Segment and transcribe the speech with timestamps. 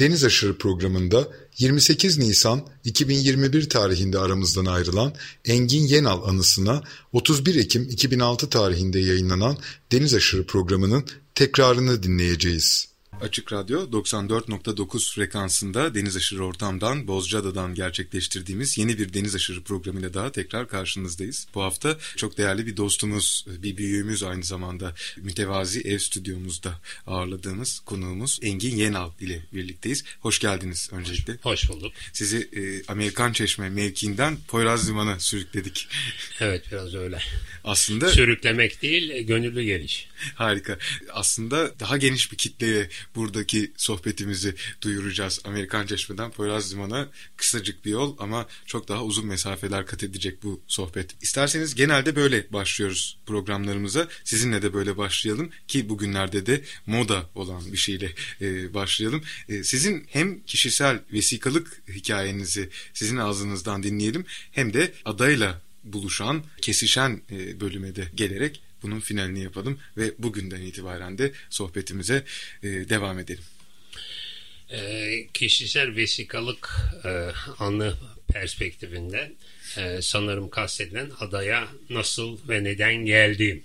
[0.00, 1.28] Deniz Aşırı programında
[1.58, 5.14] 28 Nisan 2021 tarihinde aramızdan ayrılan
[5.44, 6.82] Engin Yenal anısına
[7.12, 9.56] 31 Ekim 2006 tarihinde yayınlanan
[9.92, 12.89] Deniz Aşırı programının tekrarını dinleyeceğiz.
[13.22, 20.32] Açık Radyo 94.9 frekansında Deniz Aşırı Ortam'dan Bozcaada'dan gerçekleştirdiğimiz yeni bir Deniz Aşırı programıyla daha
[20.32, 21.46] tekrar karşınızdayız.
[21.54, 28.38] Bu hafta çok değerli bir dostumuz, bir büyüğümüz aynı zamanda mütevazi ev stüdyomuzda ağırladığımız konuğumuz
[28.42, 30.04] Engin Yenal ile birlikteyiz.
[30.20, 31.36] Hoş geldiniz öncelikle.
[31.42, 31.92] Hoş bulduk.
[32.12, 35.88] Sizi e, Amerikan Çeşme mevkiinden Poyraz Liman'a sürükledik.
[36.40, 37.18] Evet biraz öyle.
[37.64, 40.08] Aslında Sürüklemek değil, gönüllü geliş.
[40.34, 40.78] Harika.
[41.12, 45.40] Aslında daha geniş bir kitleye buradaki sohbetimizi duyuracağız.
[45.44, 50.60] Amerikan Çeşme'den Poyraz Liman'a kısacık bir yol ama çok daha uzun mesafeler kat edecek bu
[50.66, 51.22] sohbet.
[51.22, 54.08] İsterseniz genelde böyle başlıyoruz programlarımıza.
[54.24, 59.22] Sizinle de böyle başlayalım ki bugünlerde de moda olan bir şeyle e, başlayalım.
[59.48, 67.60] E, sizin hem kişisel vesikalık hikayenizi sizin ağzınızdan dinleyelim hem de adayla buluşan, kesişen e,
[67.60, 72.24] bölüme de gelerek bunun finalini yapalım ve bugünden itibaren de sohbetimize
[72.62, 73.44] e, devam edelim.
[74.70, 76.70] E, kişisel vesikalık
[77.04, 77.08] e,
[77.58, 77.94] anı
[78.32, 79.34] perspektifinden
[79.76, 83.64] e, sanırım kastedilen adaya nasıl ve neden geldiğim.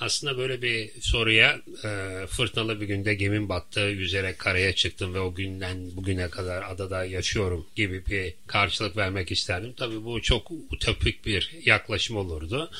[0.00, 5.34] Aslında böyle bir soruya e, fırtınalı bir günde gemim battı, yüzerek karaya çıktım ve o
[5.34, 9.74] günden bugüne kadar adada yaşıyorum gibi bir karşılık vermek isterdim.
[9.76, 12.70] Tabii bu çok utopik bir yaklaşım olurdu.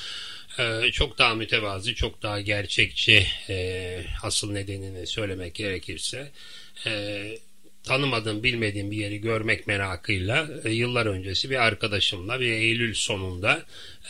[0.59, 6.31] Ee, çok daha mütevazi, çok daha gerçekçi e, asıl nedenini söylemek gerekirse
[6.87, 7.23] e,
[7.85, 13.63] tanımadığım, bilmediğim bir yeri görmek merakıyla e, yıllar öncesi bir arkadaşımla bir Eylül sonunda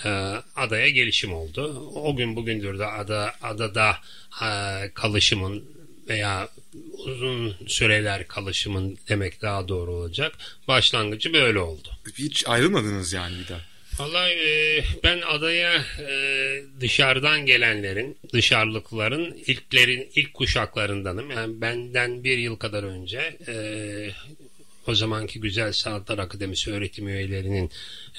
[0.05, 0.09] e,
[0.57, 1.91] adaya gelişim oldu.
[1.95, 3.97] O gün bugündür de ada, adada
[4.43, 4.49] e,
[4.95, 5.65] kalışımın
[6.09, 6.49] veya
[7.07, 10.35] uzun süreler kalışımın demek daha doğru olacak.
[10.69, 11.89] Başlangıcı böyle oldu.
[12.19, 13.74] Hiç ayrılmadınız yani bir daha.
[13.99, 21.31] Vallahi e, ben adaya e, dışarıdan gelenlerin, dışarılıkların ilklerin ilk kuşaklarındanım.
[21.31, 23.55] Yani benden bir yıl kadar önce e,
[24.87, 27.71] o zamanki Güzel Sanatlar Akademisi öğretim üyelerinin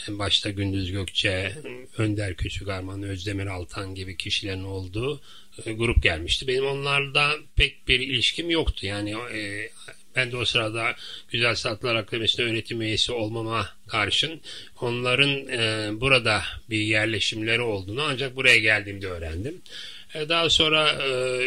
[0.07, 1.53] başta Gündüz Gökçe,
[1.97, 5.21] Önder Küçükarman, Özdemir Altan gibi kişilerin olduğu
[5.65, 6.47] e, grup gelmişti.
[6.47, 8.85] Benim onlarla pek bir ilişkim yoktu.
[8.85, 9.69] Yani e,
[10.15, 10.95] ben de o sırada
[11.29, 14.41] Güzel Sanatlar Akademisi'nde öğretim üyesi olmama karşın
[14.81, 19.61] onların e, burada bir yerleşimleri olduğunu ancak buraya geldiğimde öğrendim.
[20.15, 21.41] E, daha sonra e,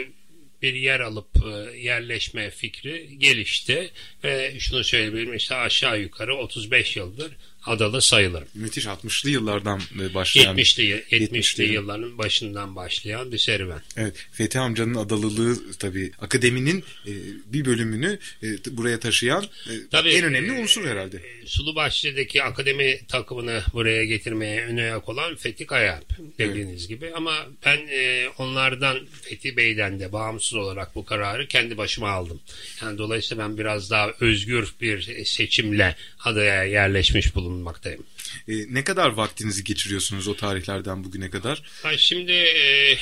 [0.63, 3.91] bir yer alıp e, yerleşme fikri gelişti
[4.25, 7.33] ve şunu söyleyebilirim işte aşağı yukarı 35 yıldır
[7.67, 8.45] adalı sayılır.
[8.55, 10.57] Müthiş 60'lı yıllardan e, başlayan.
[10.57, 13.81] 70'li, 70'li, 70'li yılların başından başlayan bir serüven.
[13.97, 14.15] Evet.
[14.33, 17.13] Fethi amcanın adalılığı tabii akademinin e,
[17.47, 21.17] bir bölümünü e, buraya taşıyan e, tabii, en önemli unsur herhalde.
[21.17, 26.89] E, Sulubaşlı'daki akademi takımını buraya getirmeye ön ayak olan Fethi Kayalp dediğiniz evet.
[26.89, 32.41] gibi ama ben e, onlardan Fethi Bey'den de bağımsız olarak bu kararı kendi başıma aldım.
[32.83, 38.07] Yani dolayısıyla ben biraz daha özgür bir seçimle adaya yerleşmiş bulundum bulunmaktayım.
[38.49, 41.63] E, ne kadar vaktinizi geçiriyorsunuz o tarihlerden bugüne kadar?
[41.83, 42.99] Ha, şimdi e,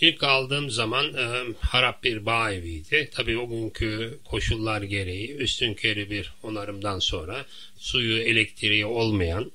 [0.00, 3.10] ilk aldığım zaman e, harap bir bağ eviydi.
[3.14, 7.46] Tabii o günkü koşullar gereği üstünkörü bir onarımdan sonra
[7.78, 9.52] suyu elektriği olmayan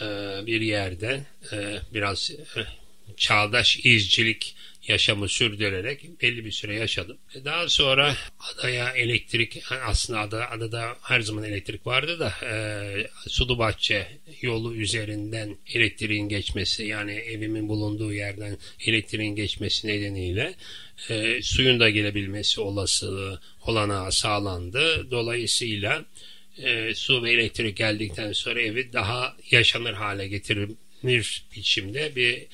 [0.00, 0.06] e,
[0.46, 2.60] bir yerde e, biraz e,
[3.16, 4.54] çağdaş izcilik
[4.88, 7.18] yaşamı sürdürerek belli bir süre yaşadım.
[7.34, 8.16] E, daha sonra
[8.52, 12.56] adaya elektrik aslında ada, adada her zaman elektrik vardı da e,
[13.28, 14.06] Sulu Bahçe
[14.40, 20.54] yolu üzerinden elektriğin geçmesi yani evimin bulunduğu yerden elektriğin geçmesi nedeniyle
[21.10, 25.10] e, suyun da gelebilmesi olasılığı olanağı sağlandı.
[25.10, 26.04] Dolayısıyla
[26.58, 30.70] e, su ve elektrik geldikten sonra evi daha yaşanır hale getirir
[31.56, 32.46] biçimde bir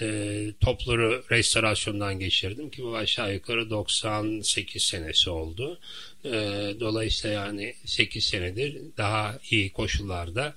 [0.00, 5.80] e, topları restorasyondan geçirdim ki bu aşağı yukarı 98 senesi oldu.
[6.24, 6.30] E,
[6.80, 10.54] dolayısıyla yani 8 senedir daha iyi koşullarda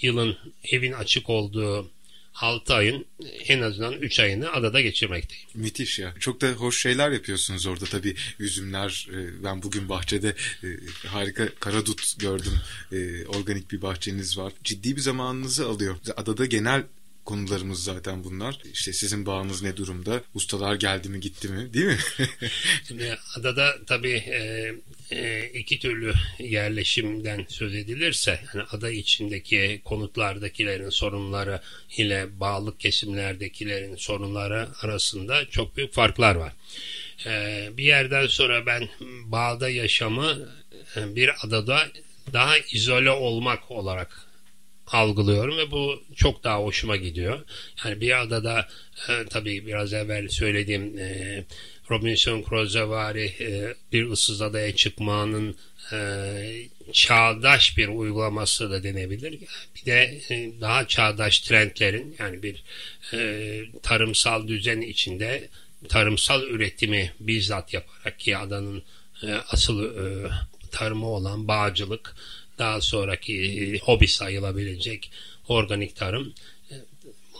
[0.00, 1.90] yılın evin açık olduğu
[2.34, 3.06] 6 ayın
[3.48, 5.48] en azından 3 ayını adada geçirmekteyim.
[5.54, 6.14] Müthiş ya.
[6.20, 8.16] Çok da hoş şeyler yapıyorsunuz orada tabii.
[8.38, 10.68] Üzümler, e, ben bugün bahçede e,
[11.06, 12.52] harika karadut gördüm.
[12.92, 14.52] E, organik bir bahçeniz var.
[14.64, 15.96] Ciddi bir zamanınızı alıyor.
[16.16, 16.84] Adada genel
[17.24, 18.58] konularımız zaten bunlar.
[18.72, 20.22] İşte sizin bağınız ne durumda?
[20.34, 21.98] Ustalar geldi mi gitti mi değil mi?
[22.88, 24.72] Şimdi adada tabii e,
[25.10, 31.60] e, iki türlü yerleşimden söz edilirse yani ada içindeki konutlardakilerin sorunları
[31.96, 36.52] ile bağlık kesimlerdekilerin sorunları arasında çok büyük farklar var.
[37.26, 38.88] E, bir yerden sonra ben
[39.24, 40.48] bağda yaşamı
[40.96, 41.88] e, bir adada
[42.32, 44.29] daha izole olmak olarak
[44.92, 47.44] algılıyorum ve bu çok daha hoşuma gidiyor.
[47.84, 48.68] Yani bir adada
[49.08, 51.44] e, tabii biraz evvel söylediğim e,
[51.90, 55.56] Robinson Crusoe'vari e, bir ıssız adaya çıkmanın
[55.92, 55.98] e,
[56.92, 59.38] çağdaş bir uygulaması da denebilir.
[59.76, 62.62] Bir de e, daha çağdaş trendlerin yani bir
[63.14, 65.48] e, tarımsal düzen içinde
[65.88, 68.82] tarımsal üretimi bizzat yaparak ki adanın
[69.22, 70.30] e, asıl e,
[70.70, 72.14] tarımı olan bağcılık
[72.60, 75.10] daha sonraki e, hobi sayılabilecek
[75.48, 76.34] organik tarım
[76.70, 76.74] e,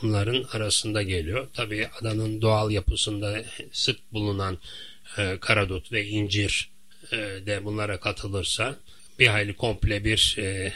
[0.03, 1.49] bunların arasında geliyor.
[1.55, 4.59] Tabii adanın doğal yapısında sık bulunan
[5.19, 6.71] e, karadut ve incir
[7.47, 8.77] de bunlara katılırsa
[9.19, 10.73] bir hayli komple bir e,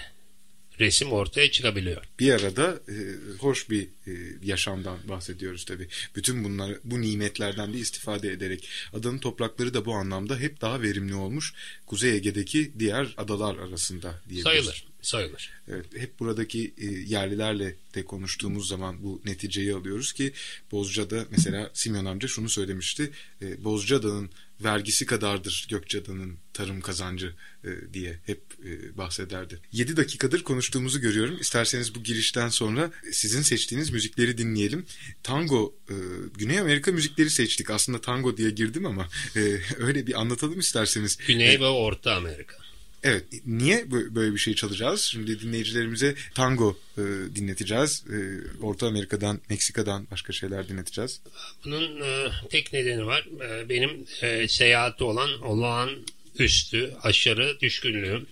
[0.81, 2.05] resim ortaya çıkabiliyor.
[2.19, 2.95] Bir arada e,
[3.39, 4.13] hoş bir e,
[4.43, 5.89] yaşamdan bahsediyoruz tabii.
[6.17, 11.15] Bütün bunlar bu nimetlerden de istifade ederek adanın toprakları da bu anlamda hep daha verimli
[11.15, 11.55] olmuş.
[11.87, 14.45] Kuzey Ege'deki diğer adalar arasında diyebiliriz.
[14.45, 15.51] Sayılır, sayılır.
[15.69, 20.33] Evet, hep buradaki e, yerlilerle de konuştuğumuz zaman bu neticeyi alıyoruz ki
[20.73, 23.11] Bozca'da mesela Simyon amca şunu söylemişti.
[23.43, 24.31] E, Bozcaada'nın
[24.61, 27.35] vergisi kadardır Gökçeada'nın tarım kazancı
[27.65, 29.61] e, diye hep e, bahsederdi.
[29.73, 31.41] 7 dakikadır konuştuğumuzu görüyorum.
[31.41, 34.87] İsterseniz bu girişten sonra sizin seçtiğiniz müzikleri dinleyelim.
[35.23, 35.95] Tango, e,
[36.35, 37.71] Güney Amerika müzikleri seçtik.
[37.71, 39.41] Aslında tango diye girdim ama e,
[39.79, 41.17] öyle bir anlatalım isterseniz.
[41.27, 42.64] Güney ve Orta Amerika.
[43.05, 45.01] Evet, niye böyle bir şey çalacağız?
[45.01, 47.03] Şimdi dinleyicilerimize tango e,
[47.35, 48.05] dinleteceğiz.
[48.11, 48.17] E,
[48.63, 51.21] Orta Amerika'dan, Meksika'dan başka şeyler dinleteceğiz.
[51.65, 53.29] Bunun e, tek nedeni var.
[53.49, 55.91] E, benim e, seyahati olan olağan
[56.39, 58.27] üstü, aşırı düşkünlüğüm.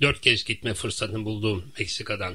[0.00, 2.34] Dört kez gitme fırsatını bulduğum Meksika'dan.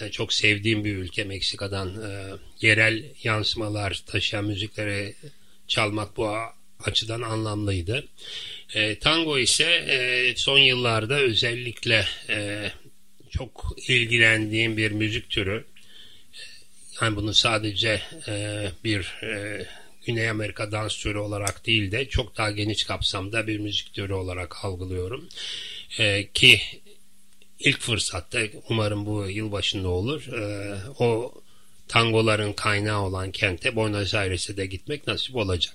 [0.00, 1.88] E, çok sevdiğim bir ülke Meksika'dan.
[1.88, 5.14] E, yerel yansımalar taşıyan müzikleri
[5.68, 6.28] çalmak bu
[6.84, 8.08] açıdan anlamlıydı.
[8.74, 12.70] E, tango ise e, son yıllarda özellikle e,
[13.30, 15.64] çok ilgilendiğim bir müzik türü.
[17.00, 19.66] Yani bunu sadece e, bir e,
[20.06, 24.64] Güney Amerika dans türü olarak değil de çok daha geniş kapsamda bir müzik türü olarak
[24.64, 25.28] algılıyorum.
[25.98, 26.60] E, ki
[27.58, 30.26] ilk fırsatta umarım bu yıl başında olur.
[30.26, 31.34] E, o
[31.88, 35.74] tangoların kaynağı olan kente Buenos Aires'e de gitmek nasip olacak.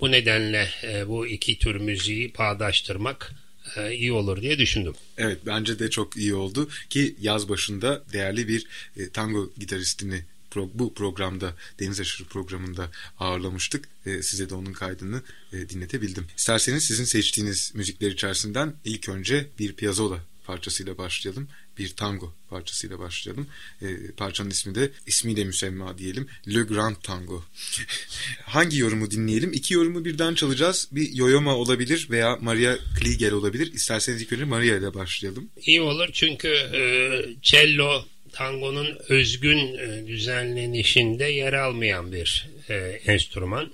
[0.00, 3.32] Bu nedenle e, bu iki tür müziği bağdaştırmak
[3.76, 4.94] e, iyi olur diye düşündüm.
[5.18, 8.66] Evet bence de çok iyi oldu ki yaz başında değerli bir
[8.96, 13.88] e, tango gitaristini pro, bu programda Deniz Aşırı programında ağırlamıştık.
[14.06, 16.26] E, size de onun kaydını e, dinletebildim.
[16.36, 21.48] İsterseniz sizin seçtiğiniz müzikler içerisinden ilk önce bir Piazzolla parçasıyla başlayalım.
[21.80, 23.46] Bir tango parçasıyla başlayalım.
[23.82, 23.86] E,
[24.16, 26.28] parçanın ismi de ismiyle müsemma diyelim.
[26.48, 27.44] Le Grand Tango.
[28.44, 29.52] Hangi yorumu dinleyelim?
[29.52, 30.88] İki yorumu birden çalacağız.
[30.92, 33.72] Bir Yoyoma olabilir veya Maria Kliegel olabilir.
[33.72, 35.50] İsterseniz ilk önce Maria ile başlayalım.
[35.66, 36.82] İyi olur çünkü e,
[37.42, 42.74] cello tangonun özgün e, düzenlenişinde yer almayan bir e,
[43.06, 43.72] enstrüman.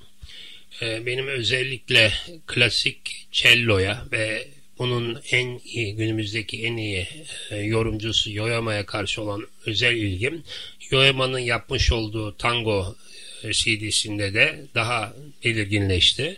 [0.82, 2.12] E, benim özellikle
[2.46, 7.08] klasik celloya ve bunun en iyi günümüzdeki en iyi
[7.50, 10.42] e, yorumcusu Yoyama'ya karşı olan özel ilgim
[10.90, 12.96] Yoyama'nın yapmış olduğu tango
[13.42, 15.14] e, CD'sinde de daha
[15.44, 16.36] belirginleşti.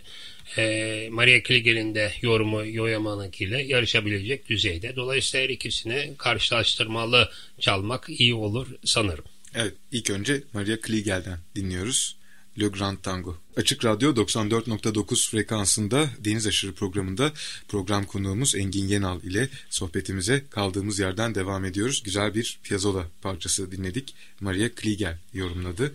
[0.57, 4.95] E, Maria Klieger'in de yorumu Yoyama'nınkiyle yarışabilecek düzeyde.
[4.95, 7.29] Dolayısıyla her ikisini karşılaştırmalı
[7.59, 9.25] çalmak iyi olur sanırım.
[9.55, 12.18] Evet ilk önce Maria Klieger'den dinliyoruz.
[12.59, 13.37] Le Grand Tango.
[13.57, 17.33] Açık Radyo 94.9 frekansında Deniz Aşırı programında
[17.67, 22.03] program konuğumuz Engin Yenal ile sohbetimize kaldığımız yerden devam ediyoruz.
[22.03, 24.15] Güzel bir Piazzolla parçası dinledik.
[24.39, 25.93] Maria Kliegel yorumladı.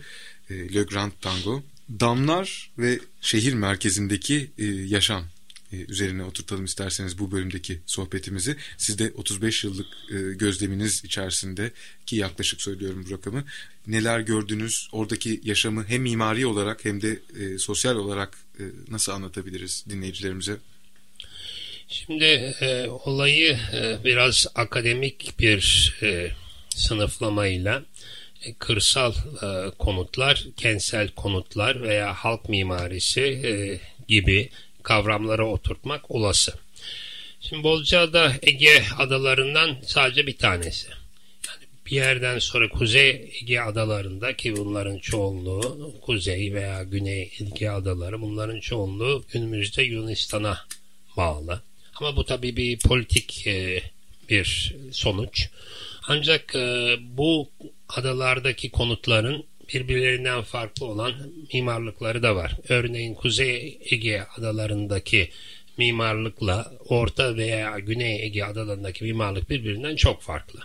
[0.51, 1.63] Le Grand Tango.
[1.89, 4.51] Damlar ve şehir merkezindeki
[4.87, 5.34] yaşam e,
[5.71, 8.55] üzerine oturtalım isterseniz bu bölümdeki sohbetimizi.
[8.77, 11.71] Siz de 35 yıllık e, gözleminiz içerisinde
[12.05, 13.43] ki yaklaşık söylüyorum bu rakamı.
[13.87, 14.87] Neler gördünüz?
[14.91, 18.37] Oradaki yaşamı hem mimari olarak hem de e, sosyal olarak
[18.89, 20.57] nasıl anlatabiliriz dinleyicilerimize?
[21.87, 26.31] Şimdi e, olayı e, biraz akademik bir e,
[26.75, 27.83] sınıflamayla
[28.45, 34.49] e, kırsal e, konutlar, kentsel konutlar veya halk mimarisi e, gibi
[34.85, 36.53] kavramlara oturtmak olası.
[37.41, 40.87] Şimdi Bozcaada Ege adalarından sadece bir tanesi.
[41.47, 48.21] Yani bir yerden sonra Kuzey Ege adalarında ki bunların çoğunluğu Kuzey veya Güney Ege adaları
[48.21, 50.65] bunların çoğunluğu günümüzde Yunanistan'a
[51.17, 51.61] bağlı.
[51.95, 53.83] Ama bu tabii bir politik e,
[54.29, 55.49] bir sonuç.
[56.07, 57.49] Ancak e, bu
[57.89, 59.43] adalardaki konutların
[59.73, 61.13] birbirlerinden farklı olan
[61.53, 62.51] mimarlıkları da var.
[62.69, 65.29] Örneğin Kuzey Ege adalarındaki
[65.77, 70.59] mimarlıkla Orta veya Güney Ege adalarındaki mimarlık birbirinden çok farklı.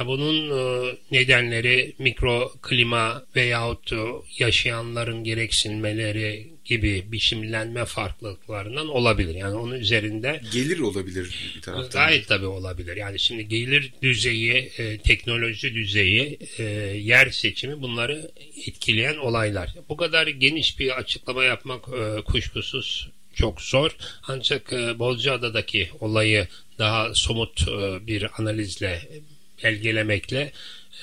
[0.00, 3.92] Ya bunun e, nedenleri mikro klima veyahut
[4.38, 9.34] yaşayanların gereksinmeleri gibi biçimlenme farklılıklarından olabilir.
[9.34, 11.90] Yani onun üzerinde gelir olabilir bir taraftan.
[11.90, 12.96] Gayet tabii olabilir.
[12.96, 16.62] Yani şimdi gelir düzeyi, e, teknoloji düzeyi, e,
[17.02, 18.30] yer seçimi bunları
[18.66, 19.74] etkileyen olaylar.
[19.88, 23.96] Bu kadar geniş bir açıklama yapmak e, kuşkusuz çok zor.
[24.22, 26.48] Ancak e, Bozcaada'daki olayı
[26.78, 29.08] daha somut e, bir analizle
[29.64, 30.52] belgelemekle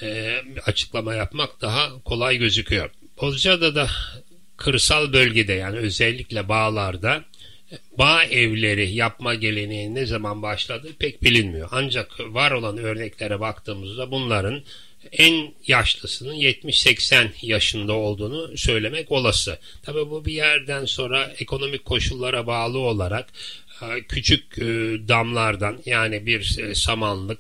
[0.02, 2.90] e, açıklama yapmak daha kolay gözüküyor.
[3.22, 3.90] Bozcaada'da
[4.58, 7.24] kırsal bölgede yani özellikle bağlarda
[7.98, 11.70] bağ evleri yapma geleneği ne zaman başladı pek bilinmiyor.
[11.72, 14.64] Ancak var olan örneklere baktığımızda bunların
[15.12, 19.60] en yaşlısının 70-80 yaşında olduğunu söylemek olası.
[19.84, 23.30] Tabi bu bir yerden sonra ekonomik koşullara bağlı olarak
[23.82, 24.64] e, küçük e,
[25.08, 27.40] damlardan yani bir e, samanlık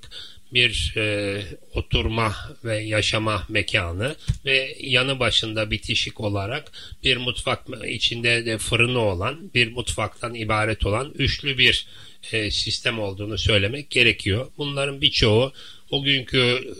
[0.55, 1.41] bir e,
[1.73, 6.71] oturma ve yaşama mekanı ve yanı başında bitişik olarak
[7.03, 11.87] bir mutfak içinde de fırını olan bir mutfaktan ibaret olan üçlü bir
[12.31, 14.47] e, sistem olduğunu söylemek gerekiyor.
[14.57, 15.53] Bunların birçoğu
[15.91, 16.73] o günkü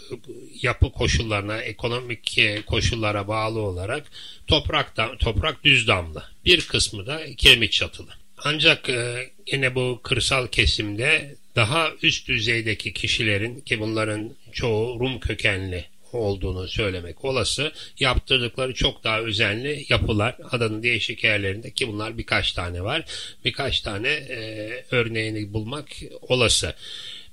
[0.62, 4.12] yapı koşullarına, ekonomik e, koşullara bağlı olarak
[4.48, 6.24] topraktan, toprak düz damlı.
[6.46, 8.12] Bir kısmı da kiremit çatılı.
[8.38, 15.86] Ancak e, yine bu kırsal kesimde daha üst düzeydeki kişilerin ki bunların çoğu Rum kökenli
[16.14, 17.72] olduğunu söylemek olası.
[18.00, 23.06] Yaptırdıkları çok daha özenli yapılar adanın değişik yerlerinde ki bunlar birkaç tane var.
[23.46, 25.88] Birkaç tane e, örneğini bulmak
[26.22, 26.74] olası.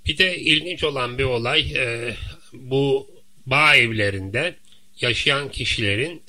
[0.06, 2.16] Bir de ilginç olan bir olay e,
[2.52, 3.10] bu
[3.46, 4.54] bağ evlerinde
[5.00, 6.22] yaşayan kişilerin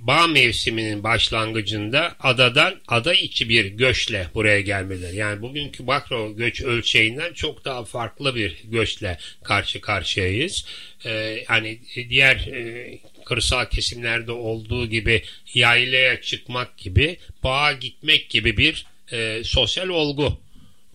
[0.00, 5.16] bağ mevsiminin başlangıcında adadan ada içi bir göçle buraya gelmeleri.
[5.16, 10.64] Yani bugünkü makro göç ölçeğinden çok daha farklı bir göçle karşı karşıyayız.
[11.04, 11.78] Ee, yani
[12.10, 15.22] diğer e, kırsal kesimlerde olduğu gibi
[15.54, 20.40] yaylaya çıkmak gibi bağa gitmek gibi bir e, sosyal olgu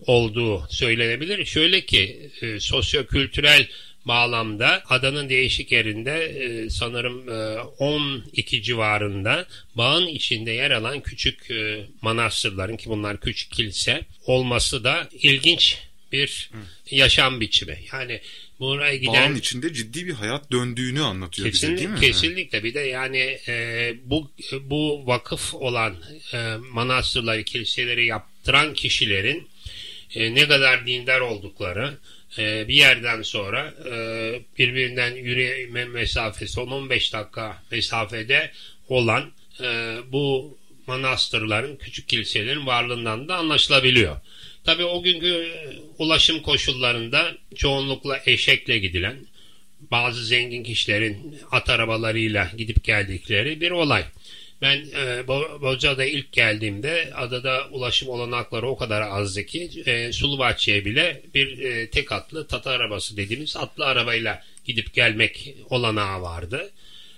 [0.06, 1.44] olduğu söylenebilir.
[1.44, 3.66] Şöyle ki e, sosyo-kültürel
[4.06, 11.86] bağlamda adanın değişik yerinde e, sanırım e, 12 civarında bağın içinde yer alan küçük e,
[12.02, 15.78] manastırların ki bunlar küçük kilise olması da ilginç
[16.12, 16.50] bir
[16.90, 17.78] yaşam biçimi.
[17.92, 18.20] Yani
[18.60, 19.14] buraya giden...
[19.14, 22.00] Bağın içinde ciddi bir hayat döndüğünü anlatıyor kesinlikle, bize değil mi?
[22.00, 22.64] Kesinlikle.
[22.64, 25.96] Bir de yani e, bu bu vakıf olan
[26.32, 29.48] e, manastırları, kiliseleri yaptıran kişilerin
[30.14, 31.98] e, ne kadar dindar oldukları,
[32.38, 33.94] e, bir yerden sonra e,
[34.58, 38.50] birbirinden yürüme mesafesi 10-15 dakika mesafede
[38.88, 44.16] olan e, bu manastırların, küçük kiliselerin varlığından da anlaşılabiliyor.
[44.64, 45.52] Tabi o günkü
[45.98, 49.26] ulaşım koşullarında çoğunlukla eşekle gidilen,
[49.90, 54.04] bazı zengin kişilerin at arabalarıyla gidip geldikleri bir olay.
[54.62, 55.28] Ben e,
[55.60, 61.90] Bozcaada ilk geldiğimde adada ulaşım olanakları o kadar azdı ki e, Sulubaçı'ya bile bir e,
[61.90, 66.70] tek atlı tata arabası dediğimiz atlı arabayla gidip gelmek olanağı vardı.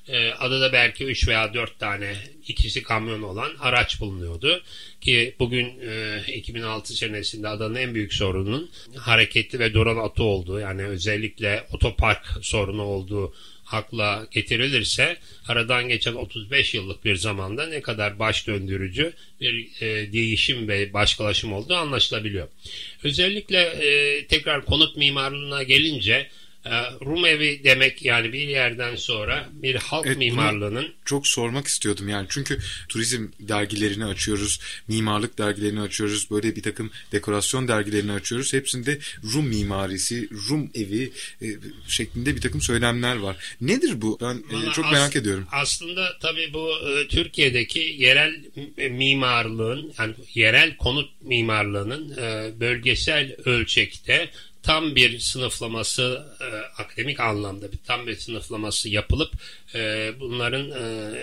[0.09, 2.14] E, adada belki 3 veya 4 tane
[2.49, 4.62] ikisi kamyon olan araç bulunuyordu.
[5.00, 10.85] Ki bugün e, 2006 senesinde adanın en büyük sorunun hareketli ve duran atı olduğu yani
[10.87, 13.35] özellikle otopark sorunu olduğu
[13.72, 15.16] akla getirilirse
[15.48, 21.52] aradan geçen 35 yıllık bir zamanda ne kadar baş döndürücü bir e, değişim ve başkalaşım
[21.52, 22.48] olduğu anlaşılabiliyor.
[23.04, 26.26] Özellikle e, tekrar konut mimarlığına gelince
[26.70, 32.08] ee, Rum evi demek yani bir yerden sonra bir halk evet, mimarlığının çok sormak istiyordum
[32.08, 32.26] yani.
[32.30, 32.58] Çünkü
[32.88, 38.52] turizm dergilerini açıyoruz mimarlık dergilerini açıyoruz böyle bir takım dekorasyon dergilerini açıyoruz.
[38.52, 38.98] Hepsinde
[39.34, 41.46] Rum mimarisi Rum evi e,
[41.88, 43.37] şeklinde bir takım söylemler var.
[43.60, 44.18] Nedir bu?
[44.20, 45.46] Ben e, çok merak ediyorum.
[45.52, 48.34] aslında tabii bu e, Türkiye'deki yerel
[48.90, 52.16] mimarlığın yani yerel konut mimarlığının
[52.60, 54.30] bölgesel ölçekte
[54.68, 56.44] tam bir sınıflaması e,
[56.82, 59.32] akademik anlamda bir tam bir sınıflaması yapılıp
[59.75, 61.14] e, bunların e,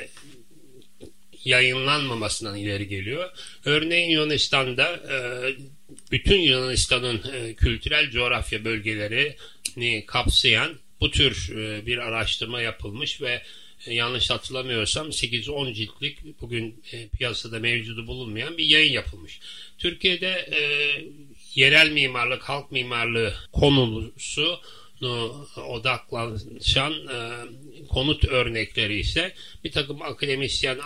[1.43, 3.29] yayınlanmamasından ileri geliyor.
[3.65, 5.17] Örneğin Yunanistan'da e,
[6.11, 13.41] bütün Yunanistan'ın e, kültürel coğrafya bölgelerini kapsayan bu tür e, bir araştırma yapılmış ve
[13.87, 19.39] e, yanlış hatırlamıyorsam 8-10 ciltlik bugün e, piyasada mevcudu bulunmayan bir yayın yapılmış.
[19.77, 20.61] Türkiye'de e,
[21.55, 24.59] yerel mimarlık, halk mimarlığı konusu
[25.67, 27.17] odaklaşan e,
[27.89, 29.33] konut örnekleri ise
[29.63, 30.81] bir takım akademisyen e,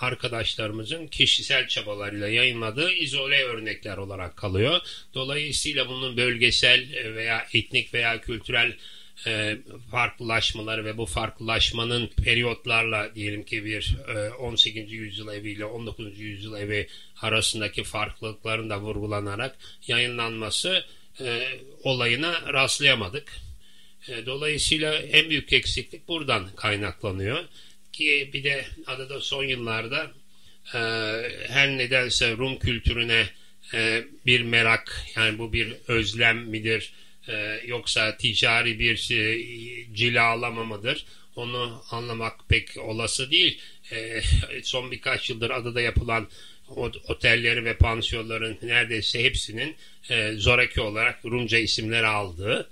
[0.00, 4.80] arkadaşlarımızın kişisel çabalarıyla yayınladığı izole örnekler olarak kalıyor.
[5.14, 8.76] Dolayısıyla bunun bölgesel veya etnik veya kültürel
[9.26, 9.56] e,
[9.90, 14.92] farklılaşmaları ve bu farklılaşmanın periyotlarla diyelim ki bir e, 18.
[14.92, 16.20] yüzyıl evi ile 19.
[16.20, 16.88] yüzyıl evi
[17.22, 19.56] arasındaki farklılıkların da vurgulanarak
[19.86, 20.84] yayınlanması
[21.20, 21.48] e,
[21.82, 23.32] olayına rastlayamadık.
[24.08, 27.44] E, dolayısıyla en büyük eksiklik buradan kaynaklanıyor.
[27.92, 30.10] Ki bir de adada son yıllarda
[30.74, 30.78] e,
[31.48, 33.28] her nedense Rum kültürüne
[33.74, 36.92] e, bir merak yani bu bir özlem midir
[37.28, 39.38] e, yoksa ticari bir e,
[39.94, 43.58] cilalama mıdır onu anlamak pek olası değil.
[43.92, 44.20] E,
[44.62, 46.28] son birkaç yıldır adada yapılan
[47.08, 49.76] otelleri ve pansiyonların neredeyse hepsinin
[50.10, 52.70] e, zoraki olarak Rumca isimler aldığı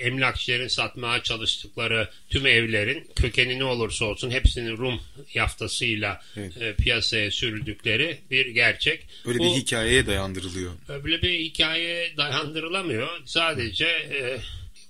[0.00, 5.00] emlakçıların satmaya çalıştıkları tüm evlerin kökeni ne olursa olsun hepsinin Rum
[5.34, 6.62] yaftasıyla evet.
[6.62, 9.06] e, piyasaya sürüldükleri bir gerçek.
[9.26, 10.72] Öyle Bu, bir hikayeye dayandırılıyor.
[10.88, 13.08] Öyle bir hikayeye dayandırılamıyor.
[13.24, 14.38] Sadece e,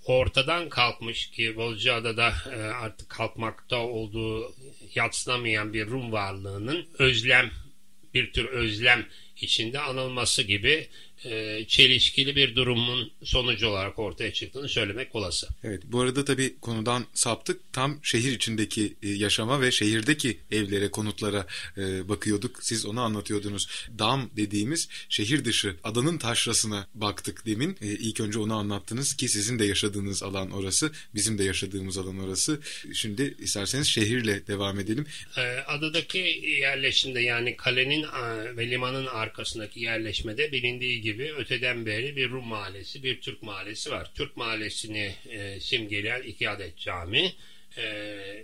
[0.04, 4.54] ortadan kalkmış ki Bozcaada'da e, artık kalkmakta olduğu
[4.94, 7.50] yatsınamayan bir Rum varlığının özlem
[8.14, 9.06] bir tür özlem
[9.40, 10.88] içinde anılması gibi
[11.24, 15.48] e, çelişkili bir durumun sonucu olarak ortaya çıktığını söylemek olası.
[15.64, 17.72] Evet bu arada tabii konudan saptık.
[17.72, 21.46] Tam şehir içindeki e, yaşama ve şehirdeki evlere, konutlara
[21.78, 22.58] e, bakıyorduk.
[22.62, 23.68] Siz onu anlatıyordunuz.
[23.98, 27.76] Dam dediğimiz şehir dışı adanın taşrasına baktık demin.
[27.82, 30.92] E, ilk önce onu anlattınız ki sizin de yaşadığınız alan orası.
[31.14, 32.60] Bizim de yaşadığımız alan orası.
[32.94, 35.06] Şimdi isterseniz şehirle devam edelim.
[35.66, 36.18] Adadaki
[36.60, 38.06] yerleşimde yani kalenin
[38.56, 43.90] ve limanın arkasındaki yerleşmede bilindiği gibi gibi öteden beri bir Rum mahallesi, bir Türk mahallesi
[43.90, 44.10] var.
[44.14, 47.32] Türk mahallesini e, simgeleyen iki adet cami,
[47.78, 47.84] e,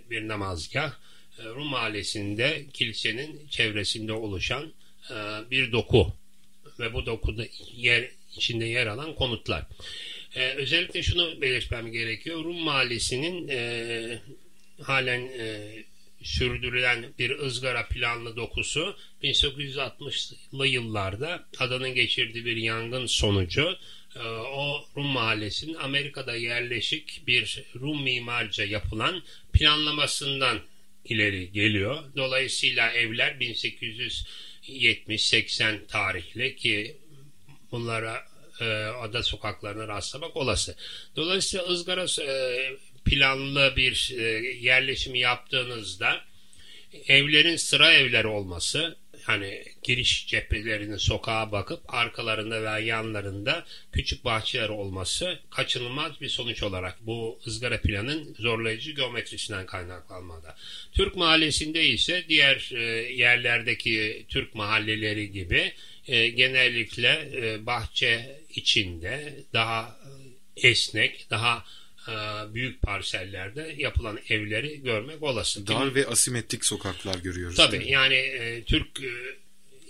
[0.09, 0.93] bir namazgah.
[1.39, 4.73] E, Rum mahallesinde kilisenin çevresinde oluşan
[5.09, 5.15] e,
[5.51, 6.13] bir doku
[6.79, 9.65] ve bu dokuda yer içinde yer alan konutlar.
[10.35, 12.43] E, özellikle şunu belirtmem gerekiyor.
[12.43, 14.19] Rum mahallesinin e,
[14.81, 15.71] halen e,
[16.23, 23.77] sürdürülen bir ızgara planlı dokusu 1860'lı yıllarda adanın geçirdiği bir yangın sonucu
[24.15, 30.59] e, o Rum mahallesinin Amerika'da yerleşik bir Rum mimarca yapılan planlamasından
[31.05, 32.03] ileri geliyor.
[32.15, 36.97] Dolayısıyla evler 1870-80 tarihli ki
[37.71, 38.27] bunlara
[38.59, 40.75] e, ada sokaklarına rastlamak olası.
[41.15, 42.69] Dolayısıyla ızgara e,
[43.05, 44.23] planlı bir e,
[44.59, 46.21] yerleşimi yaptığınızda
[47.07, 55.39] evlerin sıra evleri olması hani giriş cephelerinin sokağa bakıp arkalarında veya yanlarında küçük bahçeler olması
[55.49, 60.55] kaçınılmaz bir sonuç olarak bu ızgara planın zorlayıcı geometrisinden kaynaklanmada.
[60.91, 62.81] Türk mahallesinde ise diğer e,
[63.13, 65.73] yerlerdeki Türk mahalleleri gibi
[66.07, 67.31] e, genellikle
[67.65, 69.99] bahçe içinde daha
[70.57, 71.65] esnek, daha
[72.53, 75.67] büyük parsellerde yapılan evleri görmek olası.
[75.67, 77.57] Dar ve asimetrik sokaklar görüyoruz.
[77.57, 79.11] Tabii yani e, Türk e,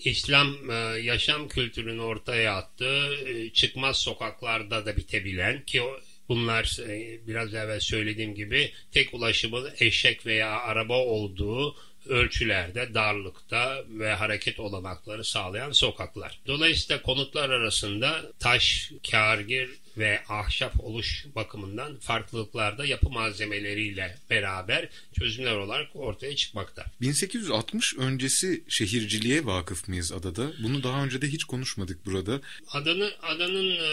[0.03, 7.19] İslam e, yaşam kültürünü ortaya attığı e, çıkmaz sokaklarda da bitebilen ki o, bunlar e,
[7.27, 15.23] biraz evvel söylediğim gibi tek ulaşımın eşek veya araba olduğu ölçülerde, darlıkta ve hareket olanakları
[15.23, 16.39] sağlayan sokaklar.
[16.47, 25.95] Dolayısıyla konutlar arasında taş, kârgir ve ahşap oluş bakımından farklılıklarda yapı malzemeleriyle beraber çözümler olarak
[25.95, 26.85] ortaya çıkmakta.
[27.01, 30.51] 1860 öncesi şehirciliğe vakıf mıyız adada?
[30.63, 32.41] Bunu daha önce de hiç konuşmadık burada.
[32.71, 33.87] Adanın, adanın e,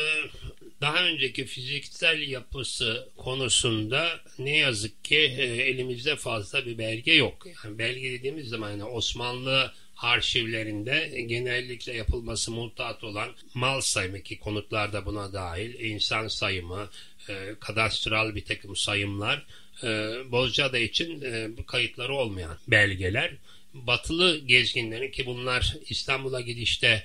[0.81, 7.47] daha önceki fiziksel yapısı konusunda ne yazık ki e, elimizde fazla bir belge yok.
[7.65, 15.07] Yani belge dediğimiz zaman yani Osmanlı arşivlerinde genellikle yapılması muhtat olan mal sayımı ki konutlarda
[15.07, 16.91] buna dahil insan sayımı,
[17.29, 19.47] e, kadastral bir takım sayımlar
[19.83, 19.87] e,
[20.33, 23.33] Bozcaada için e, kayıtları olmayan belgeler.
[23.75, 27.05] Batılı gezginlerin ki bunlar İstanbul'a gidişte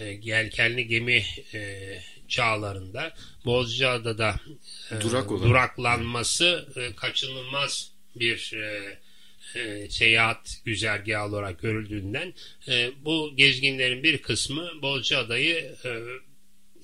[0.00, 1.24] e, gemi
[2.30, 3.14] çağlarında.
[3.44, 4.34] Bozcaada'da
[4.90, 8.98] e, Durak duraklanması e, kaçınılmaz bir e,
[9.54, 12.34] e, seyahat güzergahı olarak görüldüğünden
[12.68, 15.90] e, bu gezginlerin bir kısmı Bozcaada'yı e,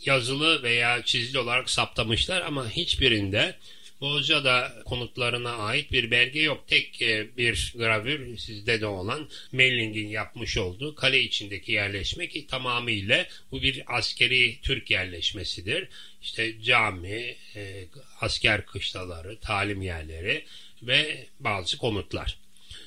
[0.04, 3.56] yazılı veya çizili olarak saptamışlar ama hiçbirinde
[4.00, 6.68] Bozcaada konutlarına ait bir belge yok.
[6.68, 13.26] Tek e, bir gravür sizde de olan Melling'in yapmış olduğu kale içindeki yerleşme ki tamamıyla
[13.50, 15.88] bu bir askeri Türk yerleşmesidir.
[16.22, 17.85] İşte cami, e,
[18.20, 20.44] asker kışlaları, talim yerleri
[20.82, 22.38] ve bazı konutlar.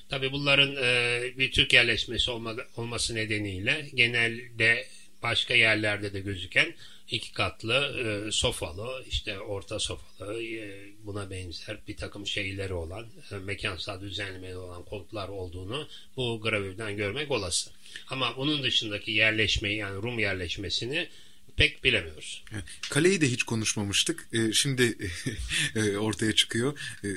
[0.09, 4.87] Tabi bunların e, bir Türk yerleşmesi olma, olması nedeniyle genelde
[5.23, 6.73] başka yerlerde de gözüken
[7.11, 13.35] iki katlı e, sofalı işte orta sofalı e, buna benzer bir takım şeyleri olan e,
[13.35, 17.71] mekansal düzenlemeli olan konutlar olduğunu bu gravürden görmek olası.
[18.09, 21.07] Ama bunun dışındaki yerleşmeyi yani Rum yerleşmesini
[21.59, 22.43] pek bilemiyoruz.
[22.89, 24.27] Kaleyi de hiç konuşmamıştık.
[24.33, 24.97] E, şimdi
[25.75, 26.79] e, ortaya çıkıyor.
[27.03, 27.07] E,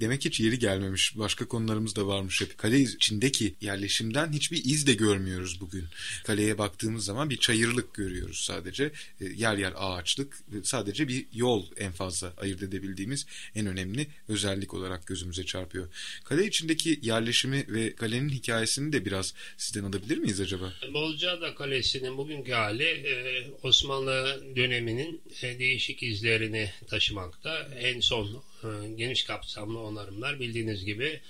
[0.00, 1.18] demek hiç yeri gelmemiş.
[1.18, 2.58] Başka konularımız da varmış hep.
[2.58, 5.84] Kale içindeki yerleşimden hiçbir iz de görmüyoruz bugün.
[6.24, 8.84] Kaleye baktığımız zaman bir çayırlık görüyoruz sadece.
[9.20, 10.38] E, yer yer ağaçlık.
[10.62, 15.88] Sadece bir yol en fazla ayırt edebildiğimiz en önemli özellik olarak gözümüze çarpıyor.
[16.24, 20.72] Kale içindeki yerleşimi ve kalenin hikayesini de biraz sizden alabilir miyiz acaba?
[20.94, 27.68] Bozcaada Kalesi'nin bugünkü hali e, Osmanlı Osmanlı döneminin e, değişik izlerini taşımakta.
[27.78, 31.20] En son e, geniş kapsamlı onarımlar bildiğiniz gibi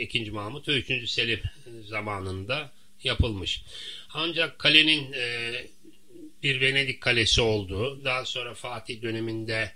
[0.00, 0.18] 2.
[0.18, 1.10] E, Mahmut ve 3.
[1.10, 1.40] Selim
[1.88, 2.72] zamanında
[3.04, 3.62] yapılmış.
[4.14, 5.14] Ancak kalenin
[6.42, 9.72] bir Venedik kalesi olduğu, daha sonra Fatih döneminde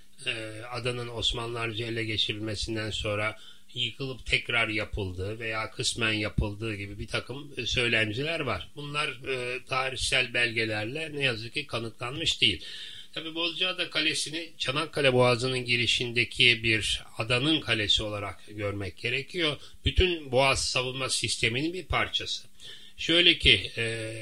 [0.70, 3.38] adanın Osmanlılarca ele geçirilmesinden sonra
[3.74, 8.68] yıkılıp tekrar yapıldığı veya kısmen yapıldığı gibi bir takım e, söylentiler var.
[8.76, 12.64] Bunlar e, tarihsel belgelerle ne yazık ki kanıtlanmış değil.
[13.12, 19.56] Tabi Bozcaada Kalesi'ni Çanakkale Boğazı'nın girişindeki bir adanın kalesi olarak görmek gerekiyor.
[19.84, 22.48] Bütün boğaz savunma sisteminin bir parçası.
[22.96, 24.14] Şöyle ki e,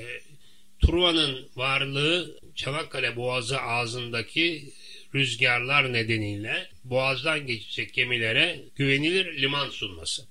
[0.81, 4.73] Truva'nın varlığı Çanakkale Boğazı ağzındaki
[5.17, 10.27] rüzgarlar nedeniyle boğazdan geçecek gemilere güvenilir liman sunması.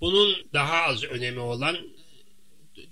[0.00, 1.78] Bunun daha az önemi olan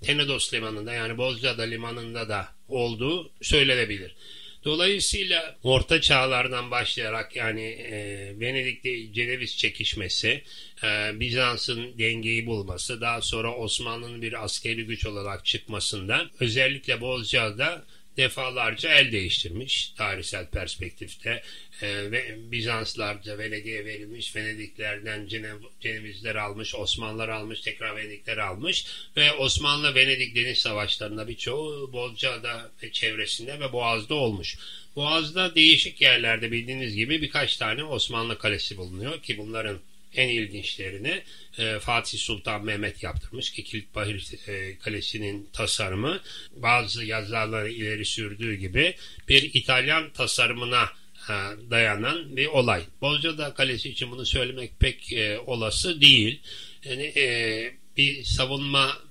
[0.01, 4.15] Tenedos limanında yani Bozcaada limanında da olduğu söylenebilir.
[4.63, 7.95] Dolayısıyla orta çağlardan başlayarak yani e,
[8.39, 10.43] Venedik'te Ceneviz çekişmesi,
[10.83, 17.85] e, Bizans'ın dengeyi bulması, daha sonra Osmanlı'nın bir askeri güç olarak çıkmasından özellikle Bozcaada
[18.17, 21.43] defalarca el değiştirmiş tarihsel perspektifte
[21.81, 28.85] e, ve Bizanslarca Venedik'e verilmiş Venediklerden Cenev, Cenevizler almış Osmanlılar almış tekrar Venedikler almış
[29.17, 34.57] ve Osmanlı Venedik deniz savaşlarında birçoğu Bozcaada ve çevresinde ve Boğaz'da olmuş.
[34.95, 39.79] Boğaz'da değişik yerlerde bildiğiniz gibi birkaç tane Osmanlı kalesi bulunuyor ki bunların
[40.17, 41.23] en ilginçlerini
[41.57, 46.21] e, Fatih Sultan Mehmet yaptırmış ki Kilitbahir e, Kalesi'nin tasarımı
[46.55, 48.95] bazı yazarları ileri sürdüğü gibi
[49.27, 50.83] bir İtalyan tasarımına
[51.29, 51.33] e,
[51.71, 52.83] dayanan bir olay.
[53.01, 56.41] Bozcaada Kalesi için bunu söylemek pek e, olası değil.
[56.83, 59.06] Yani e, bir savunma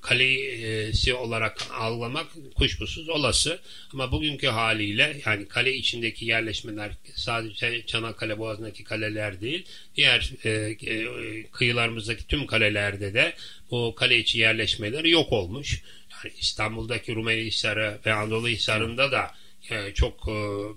[0.00, 3.60] kalesi olarak algılamak kuşkusuz olası.
[3.92, 11.06] Ama bugünkü haliyle yani kale içindeki yerleşmeler sadece Çanakkale Boğazı'ndaki kaleler değil, diğer e, e,
[11.52, 13.34] kıyılarımızdaki tüm kalelerde de
[13.70, 15.82] bu kale içi yerleşmeler yok olmuş.
[16.24, 19.30] Yani İstanbul'daki Rumeli Hisarı ve Anadolu Hisarı'nda da
[19.70, 20.34] e, çok e,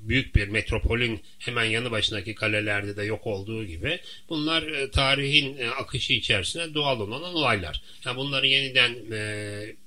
[0.10, 6.14] büyük bir metropolün hemen yanı başındaki kalelerde de yok olduğu gibi bunlar e, tarihin akışı
[6.14, 7.82] içerisinde doğal olan olaylar.
[8.06, 8.96] Yani bunları yeniden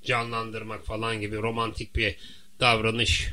[0.05, 2.17] canlandırmak falan gibi romantik bir
[2.61, 3.29] davranış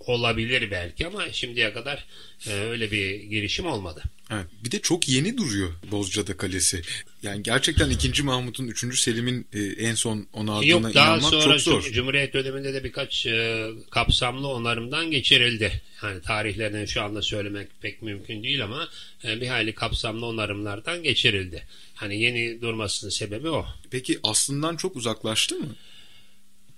[0.00, 2.04] olabilir belki ama şimdiye kadar
[2.48, 4.02] öyle bir girişim olmadı.
[4.32, 6.82] Evet, bir de çok yeni duruyor Bozcaada Kalesi.
[7.22, 8.22] Yani gerçekten 2.
[8.22, 9.00] Mahmut'un 3.
[9.00, 11.82] Selim'in e, en son onardığına Yok, daha inanmak sonra çok zor.
[11.82, 15.82] Cumhuriyet döneminde de birkaç e, kapsamlı onarımdan geçirildi.
[16.02, 18.88] Yani tarihlerini şu anda söylemek pek mümkün değil ama
[19.24, 21.66] e, bir hayli kapsamlı onarımlardan geçirildi.
[21.94, 23.66] Hani yeni durmasının sebebi o.
[23.90, 25.76] Peki aslından çok uzaklaştı mı?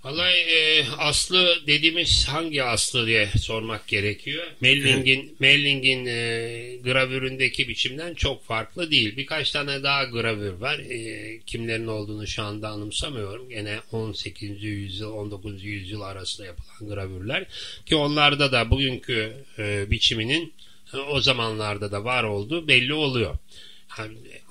[0.05, 4.47] Vallahi e, aslı dediğimiz hangi aslı diye sormak gerekiyor.
[4.61, 9.17] Melling'in Melling'in e, gravüründeki biçimden çok farklı değil.
[9.17, 10.79] Birkaç tane daha gravür var.
[10.79, 13.49] E, kimlerin olduğunu şu anda anımsamıyorum.
[13.49, 14.63] Gene 18.
[14.63, 15.65] yüzyıl 19.
[15.65, 17.47] yüzyıl arasında yapılan gravürler
[17.87, 20.53] ki onlarda da bugünkü e, biçiminin
[20.95, 23.35] e, o zamanlarda da var olduğu belli oluyor.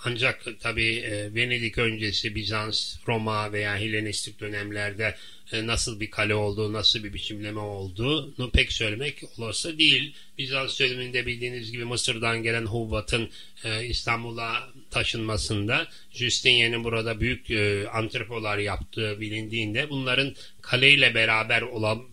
[0.04, 5.16] Ancak tabii e, Venedik öncesi Bizans, Roma veya Helenistik dönemlerde
[5.52, 10.14] e, nasıl bir kale olduğu, nasıl bir biçimleme olduğunu pek söylemek olası değil.
[10.38, 13.30] Bizans döneminde bildiğiniz gibi Mısır'dan gelen Huvvat'ın
[13.64, 17.48] e, İstanbul'a taşınmasında Justinian'ın burada büyük
[17.94, 22.04] antrepolar yaptığı bilindiğinde bunların kaleyle beraber olan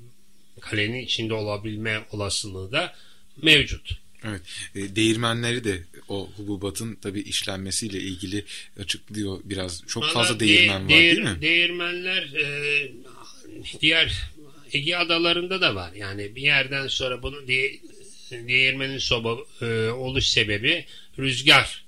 [0.60, 2.94] kalenin içinde olabilme olasılığı da
[3.42, 4.07] mevcut.
[4.24, 4.42] Evet,
[4.74, 8.44] e, değirmenleri de o hububatın tabii işlenmesiyle ilgili
[8.80, 9.82] açıklıyor biraz.
[9.86, 11.38] Çok Valla fazla değirmen de, var değil mi?
[11.40, 12.92] Değirmenler e,
[13.80, 14.30] diğer
[14.72, 15.92] Ege adalarında da var.
[15.92, 17.72] Yani bir yerden sonra bunun de,
[18.30, 20.84] değirmenin soba e, oluş sebebi
[21.18, 21.84] rüzgar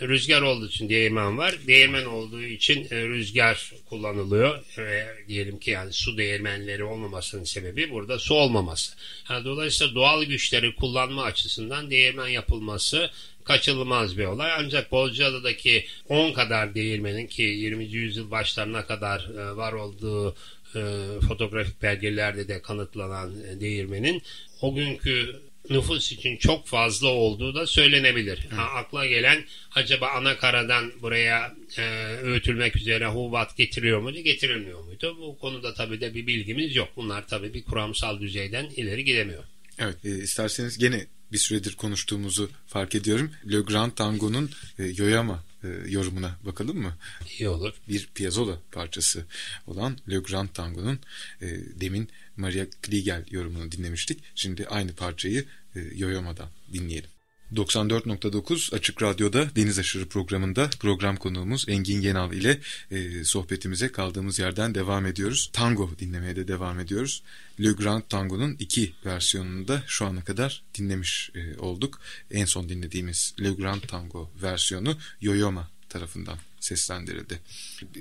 [0.00, 1.54] rüzgar olduğu için değirmen var.
[1.66, 4.78] Değirmen olduğu için e, rüzgar kullanılıyor.
[4.78, 8.92] E, diyelim ki yani su değirmenleri olmamasının sebebi burada su olmaması.
[9.30, 13.10] Yani dolayısıyla doğal güçleri kullanma açısından değirmen yapılması
[13.44, 14.52] kaçınılmaz bir olay.
[14.58, 17.84] Ancak Bozcaada'daki 10 kadar değirmenin ki 20.
[17.84, 20.36] yüzyıl başlarına kadar e, var olduğu
[20.74, 20.80] e,
[21.28, 24.22] fotoğrafik belgelerde de kanıtlanan e, değirmenin
[24.60, 28.46] o günkü nüfus için çok fazla olduğu da söylenebilir.
[28.50, 31.82] Ha, akla gelen acaba ana karadan buraya e,
[32.22, 35.16] öğütülmek üzere huvat getiriyor muydu, getirilmiyor muydu?
[35.20, 36.88] Bu konuda tabii de bir bilgimiz yok.
[36.96, 39.44] Bunlar tabii bir kuramsal düzeyden ileri gidemiyor.
[39.78, 43.30] Evet, e, isterseniz gene bir süredir konuştuğumuzu fark ediyorum.
[43.52, 46.96] Le Grand Tango'nun e, Yoyama e, yorumuna bakalım mı?
[47.38, 47.72] İyi olur.
[47.88, 49.24] Bir Piazzolla parçası
[49.66, 50.98] olan Le Grand Tango'nun
[51.42, 51.46] e,
[51.80, 54.22] demin Maria Kliegel yorumunu dinlemiştik.
[54.34, 55.44] Şimdi aynı parçayı
[55.76, 57.10] e, Yoyoma'dan dinleyelim.
[57.54, 64.74] 94.9 Açık Radyo'da Deniz Aşırı programında program konuğumuz Engin Genal ile e, sohbetimize kaldığımız yerden
[64.74, 65.50] devam ediyoruz.
[65.52, 67.22] Tango dinlemeye de devam ediyoruz.
[67.60, 72.00] Le Grand Tango'nun iki versiyonunu da şu ana kadar dinlemiş e, olduk.
[72.30, 77.40] En son dinlediğimiz Le Grand Tango versiyonu Yoyoma tarafından seslendirildi.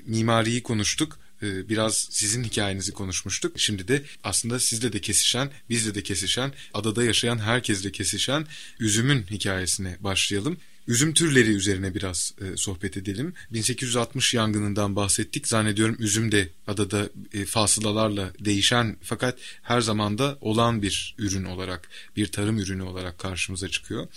[0.05, 1.19] Mimariyi konuştuk.
[1.43, 3.59] Ee, biraz sizin hikayenizi konuşmuştuk.
[3.59, 8.47] Şimdi de aslında sizle de kesişen, bizle de kesişen, adada yaşayan herkesle kesişen
[8.79, 10.57] üzümün hikayesine başlayalım.
[10.87, 13.33] Üzüm türleri üzerine biraz e, sohbet edelim.
[13.51, 15.47] 1860 yangınından bahsettik.
[15.47, 22.27] Zannediyorum üzüm de adada e, fasılalarla değişen fakat her zamanda olan bir ürün olarak, bir
[22.27, 24.07] tarım ürünü olarak karşımıza çıkıyor.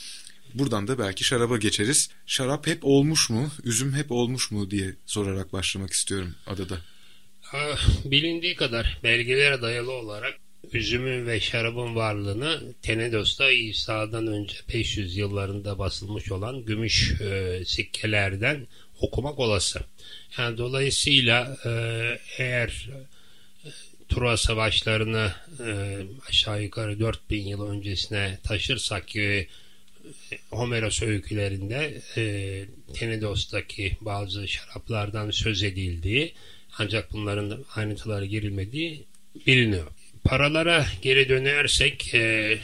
[0.55, 2.09] Buradan da belki şaraba geçeriz.
[2.27, 6.81] Şarap hep olmuş mu, üzüm hep olmuş mu diye sorarak başlamak istiyorum adada.
[7.53, 10.39] Ah, bilindiği kadar belgelere dayalı olarak
[10.73, 18.67] üzümün ve şarabın varlığını Tenedos'ta İsa'dan önce 500 yıllarında basılmış olan gümüş e, sikkelerden
[19.01, 19.81] okumak olası.
[20.39, 21.71] Yani dolayısıyla e,
[22.39, 23.69] eğer e,
[24.09, 25.33] Tura savaşlarını
[25.67, 29.49] e, aşağı yukarı 4000 yıl öncesine taşırsak ki
[30.33, 36.35] e, Homeros öykülerinde e, Tenedos'taki bazı şaraplardan söz edildiği
[36.79, 39.05] ancak bunların ayrıntılara girilmediği
[39.47, 39.87] biliniyor.
[40.25, 42.59] Paralara geri dönersek e,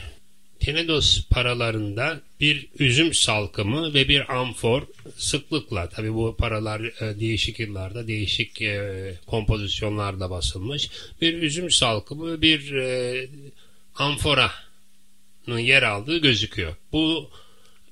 [0.59, 4.81] Tenedos paralarında bir üzüm salkımı ve bir amfor
[5.17, 10.89] sıklıkla tabi bu paralar e, değişik yıllarda değişik e, kompozisyonlarda basılmış
[11.21, 13.27] bir üzüm salkımı bir e,
[13.95, 14.51] amforanın
[15.57, 16.75] yer aldığı gözüküyor.
[16.91, 17.29] Bu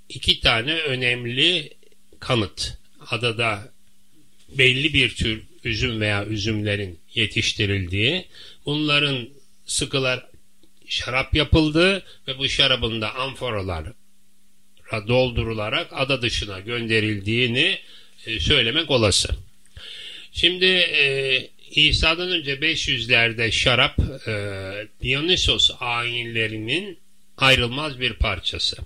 [0.09, 1.73] iki tane önemli
[2.19, 2.77] kanıt.
[3.09, 3.71] Adada
[4.57, 8.25] belli bir tür üzüm veya üzümlerin yetiştirildiği,
[8.65, 9.29] bunların
[9.65, 10.25] sıkılar
[10.87, 13.93] şarap yapıldığı ve bu şarabın da amforalara
[15.07, 17.79] doldurularak ada dışına gönderildiğini
[18.25, 19.29] e, söylemek olası.
[20.31, 24.33] Şimdi e, İsa'dan önce 500'lerde şarap e,
[25.03, 26.97] Dionysos ayinlerinin
[27.37, 28.77] ayrılmaz bir parçası.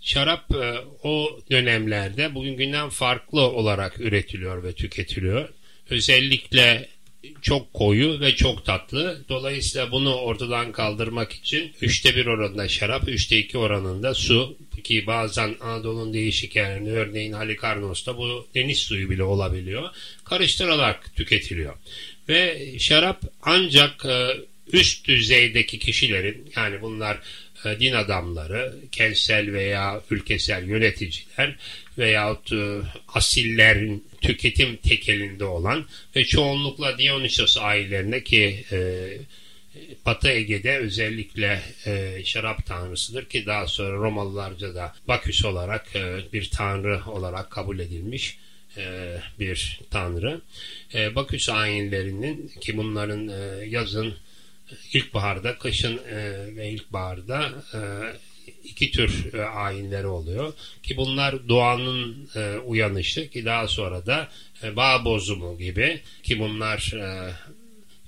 [0.00, 5.48] Şarap e, o dönemlerde bugünkünden farklı olarak üretiliyor ve tüketiliyor.
[5.90, 6.88] Özellikle
[7.42, 9.24] çok koyu ve çok tatlı.
[9.28, 15.54] Dolayısıyla bunu ortadan kaldırmak için üçte bir oranında şarap, üçte iki oranında su ki bazen
[15.60, 19.90] Anadolu'nun değişik yerlerinde örneğin Halikarnos'ta bu deniz suyu bile olabiliyor.
[20.24, 21.74] Karıştırılarak tüketiliyor.
[22.28, 24.28] Ve şarap ancak e,
[24.72, 27.18] üst düzeydeki kişilerin yani bunlar
[27.64, 31.56] e, din adamları, kentsel veya ülkesel yöneticiler
[31.98, 39.08] veyahut e, asillerin tüketim tekelinde olan ve çoğunlukla Dionysos ailelerine ki e,
[40.06, 46.50] Batı Ege'de özellikle e, şarap tanrısıdır ki daha sonra Romalılarca da Baküs olarak e, bir
[46.50, 48.38] tanrı olarak kabul edilmiş
[48.76, 50.40] e, bir tanrı.
[50.94, 54.14] E, Baküs ayinlerinin ki bunların e, yazın
[54.92, 56.16] ilkbaharda, kışın e,
[56.56, 57.80] ve ilkbaharda e,
[58.68, 60.52] iki tür e, ayinleri oluyor
[60.82, 64.28] ki bunlar doğanın e, uyanışı ki daha sonra da
[64.62, 67.32] e, bağ bozumu gibi ki bunlar e,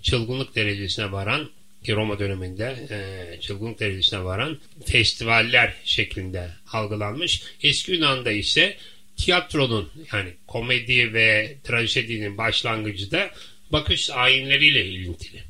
[0.02, 1.50] çılgınlık derecesine varan
[1.84, 7.42] ki Roma döneminde e, çılgınlık derecesine varan festivaller şeklinde algılanmış.
[7.62, 8.76] Eski Yunan'da ise
[9.16, 13.30] tiyatronun yani komedi ve trajedinin başlangıcı da
[13.72, 15.42] bakış ayinleriyle ilintili.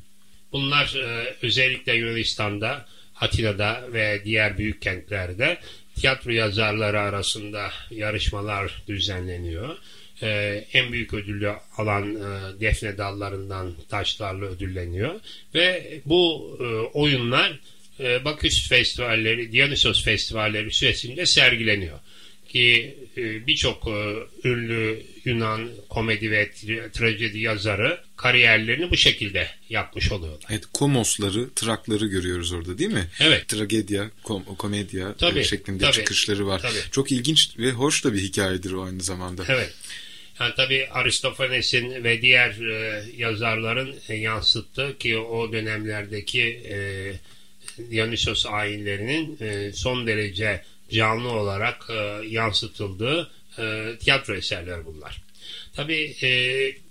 [0.51, 2.85] Bunlar e, özellikle Yunanistan'da,
[3.21, 5.57] Atina'da ve diğer büyük kentlerde
[5.95, 9.77] tiyatro yazarları arasında yarışmalar düzenleniyor.
[10.21, 15.19] Ee, en büyük ödülü alan e, defne dallarından taşlarla ödülleniyor.
[15.55, 16.63] Ve bu e,
[16.97, 17.59] oyunlar
[17.99, 21.99] e, Baküs festivalleri, Dionysos festivalleri süresince sergileniyor
[22.49, 26.51] ki e, birçok e, ünlü Yunan komedi ve
[26.93, 30.45] trajedi yazarı kariyerlerini bu şekilde yapmış oluyorlar.
[30.49, 33.07] Evet, komosları, trakları görüyoruz orada değil mi?
[33.19, 33.47] Evet.
[33.47, 36.61] Tragedya, kom komedya tabii, şeklinde tabii, çıkışları var.
[36.61, 36.91] Tabii.
[36.91, 39.43] Çok ilginç ve hoş da bir hikayedir o aynı zamanda.
[39.47, 39.73] Evet.
[40.39, 46.77] Yani tabii Aristofanes'in ve diğer e, yazarların e, yansıttığı ki o dönemlerdeki e,
[47.91, 55.21] Dionysos ayinlerinin e, son derece canlı olarak e, yansıtıldığı e, tiyatro eserler bunlar.
[55.73, 56.29] Tabii e,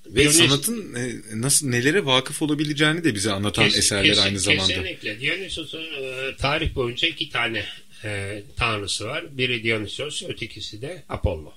[0.07, 0.37] ve Dionys...
[0.37, 4.67] sanatın e, nasıl nelere vakıf olabileceğini de bize anlatan Kes, eserler kesin, aynı zamanda.
[4.67, 5.21] Kesinlikle.
[5.21, 7.65] Dionysos'un e, tarih boyunca iki tane
[8.05, 9.39] e, tanrısı var.
[9.39, 11.53] Biri Dionysos, ötekisi de Apollo.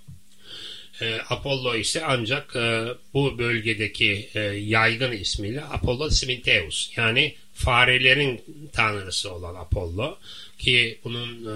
[1.01, 8.41] E, Apollo ise ancak e, bu bölgedeki e, yaygın ismiyle Apollo Smintheus yani farelerin
[8.73, 10.17] tanrısı olan Apollo
[10.62, 11.56] ki bunun e,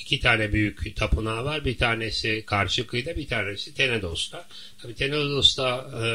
[0.00, 1.64] iki tane büyük tapınağı var.
[1.64, 4.48] Bir tanesi karşı kıyıda bir tanesi Tenedos'ta.
[4.82, 6.06] Tabii Tenedos'ta e,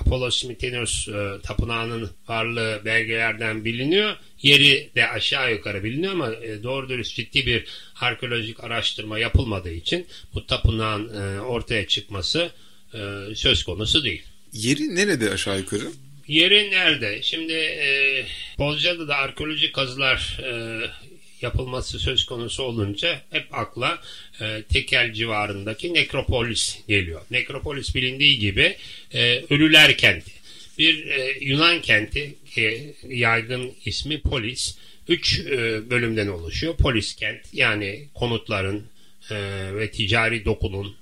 [0.00, 4.16] Apollo Smithenus e, tapınağının varlığı belgelerden biliniyor.
[4.42, 7.64] Yeri de aşağı yukarı biliniyor ama doğru dürüst ciddi bir
[8.00, 12.50] arkeolojik araştırma yapılmadığı için bu tapınağın ortaya çıkması
[13.34, 14.22] söz konusu değil.
[14.52, 15.92] Yeri nerede aşağı yukarı?
[16.28, 17.22] Yeri nerede?
[17.22, 18.26] Şimdi e,
[18.58, 20.50] Bozcaada'da arkeolojik kazılar e,
[21.42, 24.02] yapılması söz konusu olunca hep akla
[24.40, 27.20] e, Tekel civarındaki nekropolis geliyor.
[27.30, 28.76] Nekropolis bilindiği gibi
[29.14, 30.30] e, ölüler kenti.
[30.78, 34.78] Bir e, Yunan kenti ki yaygın ismi polis.
[35.08, 36.76] Üç e, bölümden oluşuyor.
[36.76, 38.86] Polis kent yani konutların
[39.30, 39.36] e,
[39.74, 40.96] ve ticari dokunun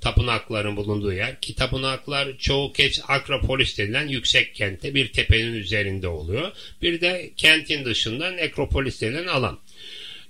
[0.00, 6.52] tapınakların bulunduğu yer ki tapınaklar çoğu kez Akropolis denilen yüksek kentte bir tepenin üzerinde oluyor.
[6.82, 9.58] Bir de kentin dışında Nekropolis denilen alan.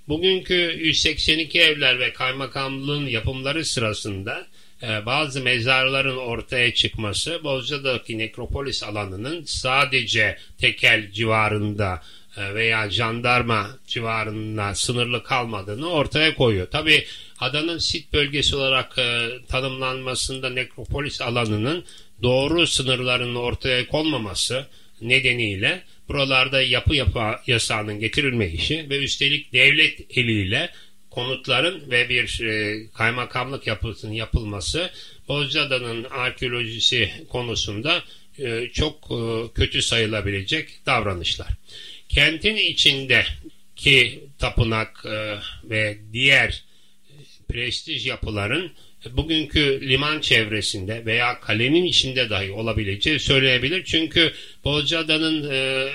[0.08, 4.46] Bugünkü 182 evler ve kaymakamlığın yapımları sırasında
[4.82, 12.02] e, bazı mezarların ortaya çıkması Bozcaada'daki nekropolis alanının sadece tekel civarında
[12.36, 16.66] e, veya jandarma civarında sınırlı kalmadığını ortaya koyuyor.
[16.66, 17.04] Tabi
[17.40, 21.84] adanın sit bölgesi olarak e, tanımlanmasında nekropolis alanının
[22.22, 24.66] doğru sınırlarının ortaya konmaması
[25.00, 30.70] nedeniyle buralarda yapı yapı yasağının getirilmeyişi ve üstelik devlet eliyle
[31.10, 34.90] konutların ve bir e, kaymakamlık yapısının yapılması
[35.28, 38.02] Bozcaada'nın arkeolojisi konusunda
[38.38, 41.48] e, çok e, kötü sayılabilecek davranışlar.
[42.08, 43.24] Kentin içinde
[43.76, 46.64] ki tapınak e, ve diğer
[47.10, 47.14] e,
[47.48, 48.72] prestij yapıların
[49.10, 53.84] bugünkü liman çevresinde veya kalenin içinde dahi olabileceği söylenebilir.
[53.84, 54.32] Çünkü
[54.64, 55.88] Bozcaada'nın e,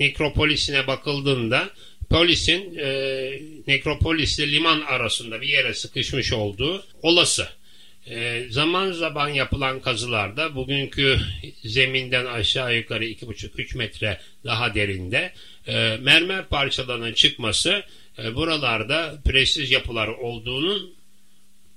[0.00, 1.70] nekropolisine bakıldığında
[2.10, 7.48] polisin e, nekropolisle liman arasında bir yere sıkışmış olduğu olası.
[8.06, 11.18] E, zaman zaman yapılan kazılarda bugünkü
[11.64, 15.32] zeminden aşağı yukarı 2,5-3 metre daha derinde
[15.66, 17.82] e, mermer parçalarının çıkması
[18.18, 20.99] e, buralarda prestij yapılar olduğunun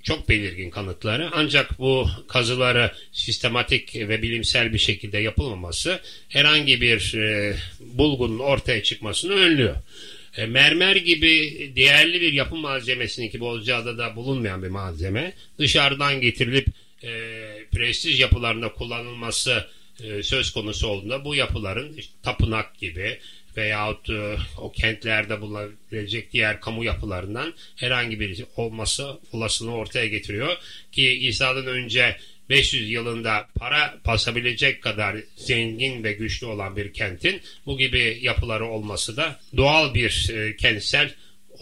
[0.04, 7.56] çok belirgin kanıtları ancak bu kazıları sistematik ve bilimsel bir şekilde yapılmaması herhangi bir e,
[7.80, 9.76] bulgunun ortaya çıkmasını önlüyor.
[10.38, 16.68] E, mermer gibi değerli bir yapı malzemesinin ki Bozcaada'da bulunmayan bir malzeme dışarıdan getirilip
[17.04, 17.10] e,
[17.72, 19.68] prestij yapılarında kullanılması
[20.04, 23.20] e, söz konusu olduğunda bu yapıların işte, tapınak gibi
[23.58, 30.58] veyahut e, o kentlerde bulunabilecek diğer kamu yapılarından herhangi bir olması olasılığı ortaya getiriyor.
[30.92, 32.18] Ki İsa'dan önce
[32.50, 39.18] 500 yılında para basabilecek kadar zengin ve güçlü olan bir kentin bu gibi yapıları olması
[39.18, 41.14] da doğal bir e, kentsel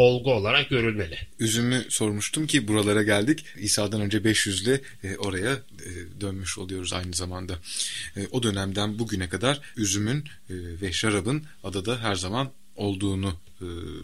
[0.01, 1.17] olgu olarak görülmeli.
[1.39, 3.45] Üzümü sormuştum ki buralara geldik.
[3.57, 7.59] İsa'dan önce 500'le e, oraya e, dönmüş oluyoruz aynı zamanda.
[8.17, 13.33] E, o dönemden bugüne kadar üzümün e, ve şarabın adada her zaman olduğunu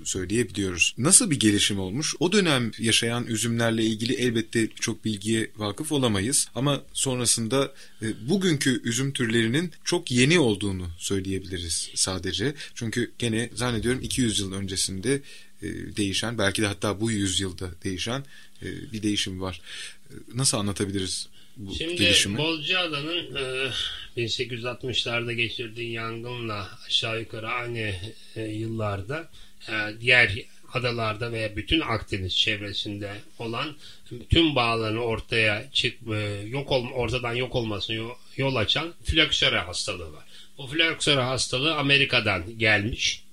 [0.03, 0.95] söyleyebiliyoruz.
[0.97, 2.15] Nasıl bir gelişim olmuş?
[2.19, 7.73] O dönem yaşayan üzümlerle ilgili elbette çok bilgiye vakıf olamayız ama sonrasında
[8.29, 12.53] bugünkü üzüm türlerinin çok yeni olduğunu söyleyebiliriz sadece.
[12.75, 15.21] Çünkü gene zannediyorum 200 yıl öncesinde
[15.97, 18.23] değişen belki de hatta bu yüzyılda değişen
[18.61, 19.61] e, bir değişim var.
[20.09, 21.27] E, nasıl anlatabiliriz
[21.57, 22.37] bu Şimdi gelişimi?
[22.37, 23.71] Bozcaada'nın e,
[24.17, 27.93] 1860'larda geçirdiği yangınla aşağı yukarı aynı
[28.35, 29.29] e, yıllarda
[29.69, 33.75] e, diğer adalarda veya bütün Akdeniz çevresinde olan
[34.29, 40.13] tüm bağların ortaya çık e, yok ol, ortadan yok olmasını yol, yol açan floksera hastalığı
[40.13, 40.23] var.
[40.57, 43.23] Bu floksera hastalığı Amerika'dan gelmiş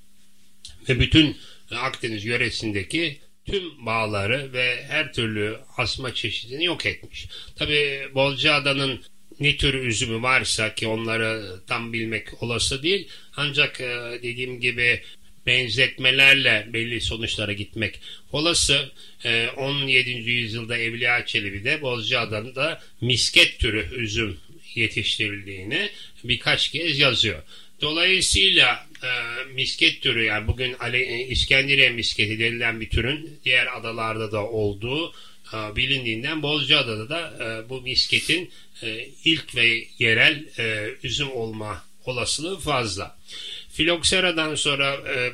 [0.88, 1.36] ve bütün
[1.78, 7.28] Akdeniz yöresindeki tüm bağları ve her türlü asma çeşidini yok etmiş.
[7.56, 9.04] Tabi Bolcaada'nın
[9.40, 13.08] ne tür üzümü varsa ki onları tam bilmek olası değil.
[13.36, 15.02] Ancak e, dediğim gibi
[15.46, 18.00] benzetmelerle belli sonuçlara gitmek
[18.32, 18.90] olası.
[19.56, 20.10] 17.
[20.10, 24.38] E, yüzyılda Evliya Çelebi'de Bozcaada'da misket türü üzüm
[24.74, 25.90] yetiştirildiğini
[26.24, 27.42] birkaç kez yazıyor.
[27.80, 29.08] Dolayısıyla e,
[29.54, 35.12] misket türü yani bugün Ale, e, İskenderiye misketi denilen bir türün diğer adalarda da olduğu
[35.54, 38.50] e, bilindiğinden Bozcaada'da da e, bu misketin
[38.82, 43.18] e, ilk ve yerel e, üzüm olma olasılığı fazla.
[43.72, 45.32] Filoksera'dan sonra e, e,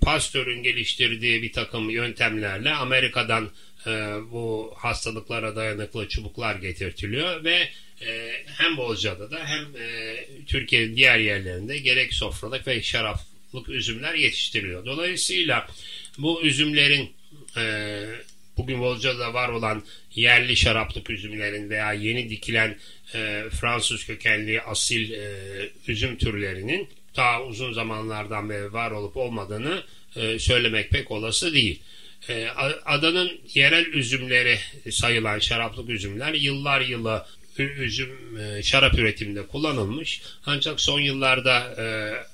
[0.00, 3.50] Pasteur'ün geliştirdiği bir takım yöntemlerle Amerika'dan
[3.86, 3.90] e,
[4.32, 7.68] bu hastalıklara dayanıklı çubuklar getirtiliyor ve
[8.02, 14.86] e, hem Bozcaada'da hem e, Türkiye'nin diğer yerlerinde gerek sofralık ve şaraplık üzümler yetiştiriliyor.
[14.86, 15.68] Dolayısıyla
[16.18, 17.12] bu üzümlerin
[17.56, 18.04] e,
[18.56, 19.84] bugün Bozcaada'da var olan
[20.14, 22.78] yerli şaraplık üzümlerin veya yeni dikilen
[23.14, 25.32] e, Fransız kökenli asil e,
[25.88, 29.82] üzüm türlerinin daha uzun zamanlardan beri var olup olmadığını
[30.16, 31.82] e, söylemek pek olası değil.
[32.28, 32.48] E,
[32.84, 34.58] adanın yerel üzümleri
[34.90, 37.26] sayılan şaraplık üzümler yıllar yılı
[37.62, 40.22] üzüm e, şarap üretiminde kullanılmış.
[40.46, 41.86] Ancak son yıllarda e,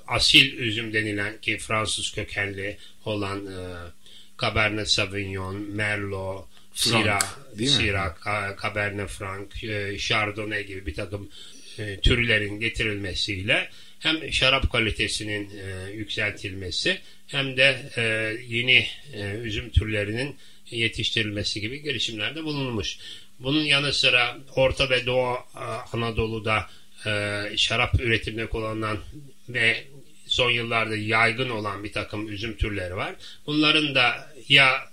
[0.06, 3.58] asil üzüm denilen ki Fransız kökenli olan e,
[4.40, 8.14] Cabernet Sauvignon, Merlot, Syrah, Syrah,
[8.62, 11.28] Cabernet Franc, e, Chardonnay gibi bir takım
[11.78, 13.68] e, türlerin getirilmesiyle
[13.98, 18.02] hem şarap kalitesinin e, yükseltilmesi hem de e,
[18.48, 20.36] yeni e, üzüm türlerinin
[20.70, 22.98] yetiştirilmesi gibi girişimlerde bulunmuş.
[23.40, 25.60] Bunun yanı sıra Orta ve Doğu e,
[25.92, 26.70] Anadolu'da
[27.06, 28.98] e, şarap üretiminde kullanılan
[29.48, 29.84] ve
[30.26, 33.14] son yıllarda yaygın olan bir takım üzüm türleri var.
[33.46, 34.90] Bunların da ya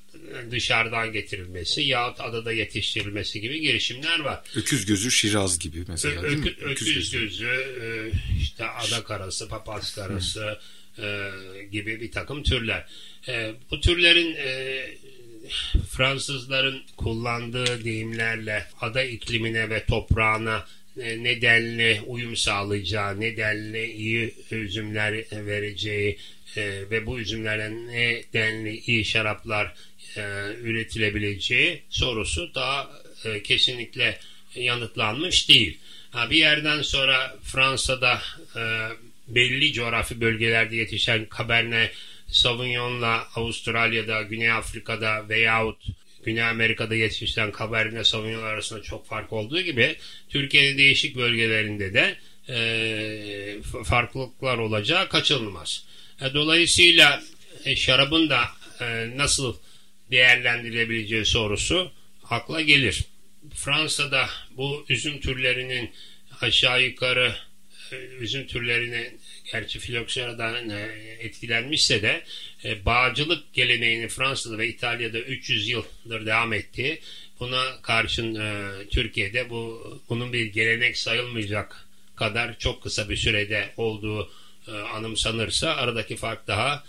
[0.52, 4.42] dışarıdan getirilmesi yahut adada yetiştirilmesi gibi girişimler var.
[4.56, 7.48] Öküz gözü şiraz gibi mesela Ö- ökü, öküz, öküz gözü, gözü
[7.82, 7.88] e,
[8.42, 10.60] işte ada karası, papaz karası
[11.00, 11.30] e,
[11.72, 12.86] gibi bir takım türler.
[13.28, 14.86] E, bu türlerin e,
[15.90, 20.66] Fransızların kullandığı deyimlerle ada iklimine ve toprağına
[21.02, 26.18] e, nedenli uyum sağlayacağı, nedenli iyi üzümler vereceği
[26.58, 29.74] e, ve bu üzümlerden nedenli iyi şaraplar
[30.18, 30.22] e,
[30.62, 33.04] üretilebileceği sorusu daha
[33.44, 34.20] kesinlikle
[34.56, 35.78] yanıtlanmış değil.
[36.30, 38.22] Bir yerden sonra Fransa'da
[39.28, 41.92] belli coğrafi bölgelerde yetişen Cabernet
[42.34, 45.86] Sauvignon'la Avustralya'da, Güney Afrika'da veyahut
[46.24, 49.96] Güney Amerika'da yetişen Cabernet Sauvignon arasında çok fark olduğu gibi
[50.30, 52.18] Türkiye'nin değişik bölgelerinde de
[52.50, 55.86] e, farklılıklar olacağı kaçınılmaz.
[56.22, 57.24] E, dolayısıyla
[57.66, 58.44] e, şarabın da
[58.82, 59.56] e, nasıl
[60.12, 61.92] değerlendirilebileceği sorusu
[62.30, 63.04] akla gelir.
[63.56, 65.92] Fransa'da bu üzüm türlerinin
[66.42, 67.36] aşağı yukarı
[67.92, 69.12] e, üzüm türlerine
[69.52, 70.90] gerçi filoksera'dan e,
[71.20, 72.24] etkilenmişse de
[72.66, 77.00] e, bağcılık geleneğini Fransa'da ve İtalya'da 300 yıldır devam etti.
[77.40, 78.40] Buna karşın
[78.90, 84.32] Türkiye'de bu bunun bir gelenek sayılmayacak kadar çok kısa bir sürede olduğu
[84.94, 86.84] anımsanırsa aradaki fark daha e,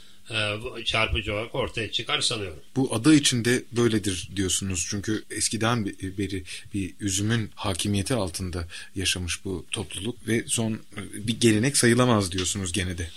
[0.84, 2.58] çarpıcı olarak ortaya çıkar sanıyorum.
[2.76, 4.86] Bu ada içinde böyledir diyorsunuz.
[4.90, 6.42] Çünkü eskiden beri
[6.74, 10.80] bir üzümün hakimiyeti altında yaşamış bu topluluk ve son
[11.14, 13.08] bir gelenek sayılamaz diyorsunuz gene de.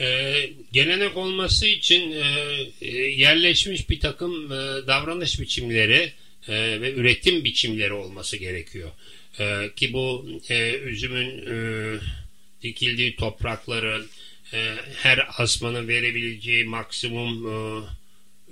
[0.00, 2.24] Ee, gelenek olması için e,
[2.80, 6.12] e, yerleşmiş bir takım e, davranış biçimleri
[6.48, 8.90] e, ve üretim biçimleri olması gerekiyor.
[9.38, 11.56] E, ki bu e, üzümün e,
[12.62, 14.06] dikildiği toprakların
[14.52, 17.82] e, her asmanın verebileceği maksimum e,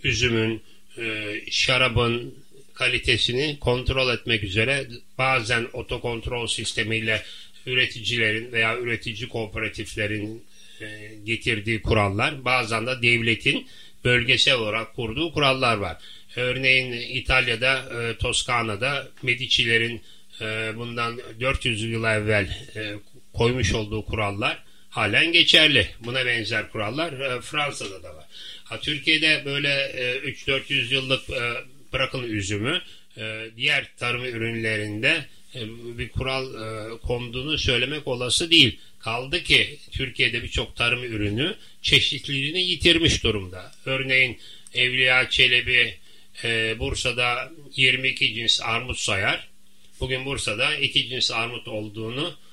[0.05, 0.63] üzümün,
[0.99, 2.35] e, şarabın
[2.75, 4.87] kalitesini kontrol etmek üzere
[5.19, 7.23] bazen otokontrol sistemiyle
[7.67, 10.45] üreticilerin veya üretici kooperatiflerin
[10.81, 13.67] e, getirdiği kurallar bazen de devletin
[14.05, 15.97] bölgesel olarak kurduğu kurallar var.
[16.37, 20.03] Örneğin İtalya'da, e, Toskana'da Medici'lerin
[20.41, 22.95] e, bundan 400 yıl evvel e,
[23.35, 24.66] koymuş olduğu kurallar
[24.97, 25.89] halen geçerli.
[26.01, 28.25] Buna benzer kurallar e, Fransa'da da var.
[28.65, 31.53] Ha, Türkiye'de böyle e, 3-400 yıllık e,
[31.93, 32.83] bırakın üzümü
[33.19, 35.25] e, diğer tarım ürünlerinde
[35.55, 35.61] e,
[35.99, 38.79] bir kural e, konduğunu söylemek olası değil.
[38.99, 43.73] Kaldı ki Türkiye'de birçok tarım ürünü çeşitliliğini yitirmiş durumda.
[43.87, 44.39] Örneğin
[44.75, 45.95] Evliya Çelebi
[46.45, 49.49] e, Bursa'da 22 cins armut sayar.
[50.01, 52.46] Bugün Bursa'da iki cins armut olduğunu e,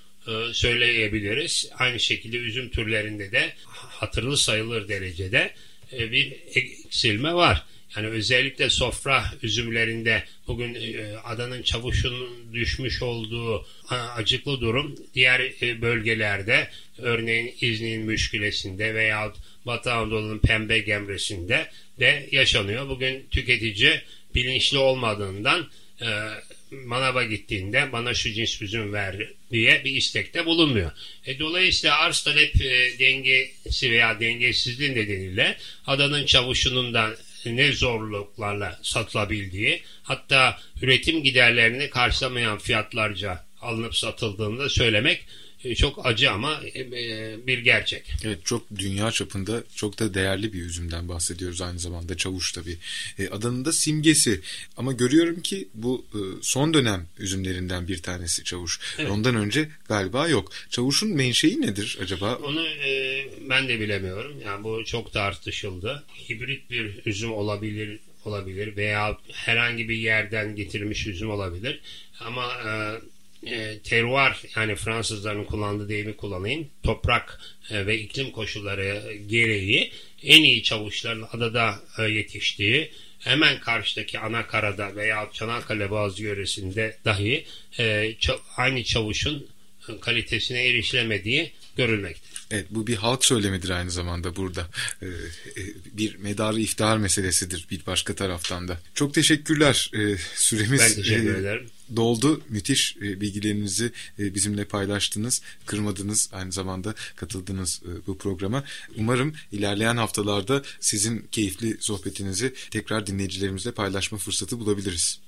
[0.53, 1.69] söyleyebiliriz.
[1.77, 5.53] Aynı şekilde üzüm türlerinde de hatırlı sayılır derecede
[5.93, 7.63] e, bir eksilme var.
[7.95, 13.67] Yani özellikle sofra üzümlerinde bugün e, adanın çavuşun düşmüş olduğu
[14.15, 19.33] acıklı durum diğer e, bölgelerde örneğin İznik'in müşkülesinde veya
[19.65, 21.69] Batı Anadolu'nun pembe gemresinde
[21.99, 22.89] de yaşanıyor.
[22.89, 24.01] Bugün tüketici
[24.35, 25.69] bilinçli olmadığından
[26.01, 26.07] e,
[26.85, 29.15] manava gittiğinde bana şu cins üzüm ver
[29.51, 30.91] diye bir istekte bulunmuyor.
[31.25, 35.57] E, dolayısıyla arz talep e, dengesi veya dengesizliği nedeniyle
[35.87, 37.15] adanın çavuşunun da
[37.45, 45.25] ne zorluklarla satılabildiği hatta üretim giderlerini karşılamayan fiyatlarca alınıp satıldığını da söylemek
[45.75, 48.11] çok acı ama e, e, bir gerçek.
[48.23, 52.77] Evet çok dünya çapında çok da değerli bir üzümden bahsediyoruz aynı zamanda çavuş tabii.
[53.31, 54.41] Adanın da simgesi
[54.77, 56.05] ama görüyorum ki bu
[56.41, 58.79] son dönem üzümlerinden bir tanesi çavuş.
[58.97, 59.11] Evet.
[59.11, 60.51] Ondan önce galiba yok.
[60.69, 62.35] Çavuşun menşei nedir acaba?
[62.35, 64.33] Onu e, ben de bilemiyorum.
[64.45, 66.03] Yani bu çok tartışıldı.
[66.29, 71.81] Hibrit bir üzüm olabilir olabilir veya herhangi bir yerden getirilmiş üzüm olabilir.
[72.19, 72.71] Ama e,
[73.45, 77.39] e, terroir yani Fransızların kullandığı deyimi kullanayım toprak
[77.69, 79.91] e, ve iklim koşulları gereği
[80.23, 87.45] en iyi çavuşların adada e, yetiştiği hemen karşıdaki ana karada veya Çanakkale bazı yöresinde dahi
[87.79, 88.15] e,
[88.57, 89.47] aynı çavuşun
[90.01, 92.32] kalitesine erişilemediği görülmekte.
[92.53, 94.67] Evet bu bir halk söylemidir aynı zamanda burada.
[95.01, 95.07] Ee,
[95.93, 98.79] bir medarı iftihar meselesidir bir başka taraftan da.
[98.93, 99.91] Çok teşekkürler.
[99.93, 101.69] Ee, süremiz ben teşekkür e, ederim.
[101.95, 102.41] doldu.
[102.49, 105.41] Müthiş e, bilgilerinizi e, bizimle paylaştınız.
[105.65, 106.29] Kırmadınız.
[106.33, 108.63] Aynı zamanda katıldınız e, bu programa.
[108.97, 115.19] Umarım ilerleyen haftalarda sizin keyifli sohbetinizi tekrar dinleyicilerimizle paylaşma fırsatı bulabiliriz.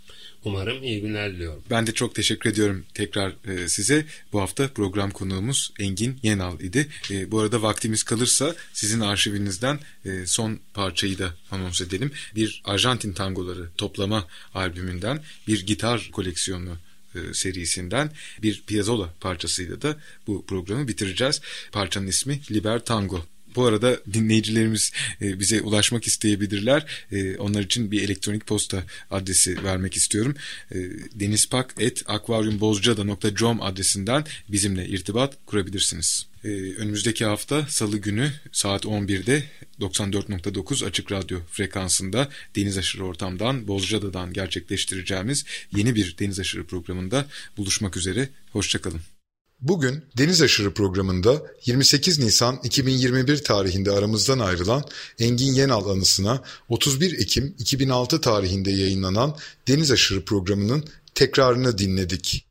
[0.45, 1.63] Umarım iyi günler diliyorum.
[1.69, 4.05] Ben de çok teşekkür ediyorum tekrar e, size.
[4.33, 6.87] Bu hafta program konuğumuz Engin Yenal idi.
[7.11, 12.11] E, bu arada vaktimiz kalırsa sizin arşivinizden e, son parçayı da anons edelim.
[12.35, 16.77] Bir Arjantin tangoları toplama albümünden bir gitar koleksiyonu
[17.15, 21.41] e, serisinden bir Piazzolla parçasıyla da bu programı bitireceğiz.
[21.71, 23.25] Parçanın ismi Liber Tango.
[23.55, 24.91] Bu arada dinleyicilerimiz
[25.21, 26.85] e, bize ulaşmak isteyebilirler.
[27.11, 30.35] E, onlar için bir elektronik posta adresi vermek istiyorum.
[30.71, 30.75] E,
[31.13, 36.27] denizpak.akvaryumbozcada.com adresinden bizimle irtibat kurabilirsiniz.
[36.43, 39.43] E, önümüzdeki hafta salı günü saat 11'de
[39.79, 45.45] 94.9 Açık Radyo frekansında Deniz Aşırı Ortam'dan Bozcaada'dan gerçekleştireceğimiz
[45.75, 47.25] yeni bir Deniz Aşırı programında
[47.57, 48.29] buluşmak üzere.
[48.51, 49.14] Hoşçakalın.
[49.61, 54.83] Bugün Deniz Aşırı programında 28 Nisan 2021 tarihinde aramızdan ayrılan
[55.19, 59.37] Engin Yenal anısına 31 Ekim 2006 tarihinde yayınlanan
[59.67, 60.83] Deniz Aşırı programının
[61.15, 62.47] tekrarını dinledik.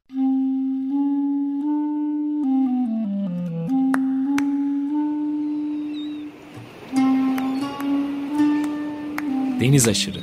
[9.60, 10.20] Deniz Aşırı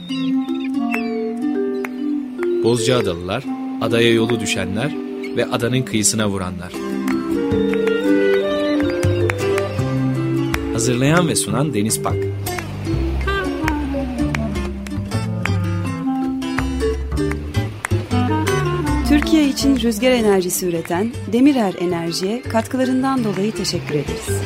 [2.64, 3.44] Bozcaadalılar,
[3.82, 6.74] adaya yolu düşenler ve adanın kıyısına vuranlar.
[10.74, 12.16] Hazırlayan ve sunan Deniz Pak.
[19.10, 24.42] Türkiye için rüzgar enerjisi üreten Demirer Enerji'ye katkılarından dolayı teşekkür ederiz.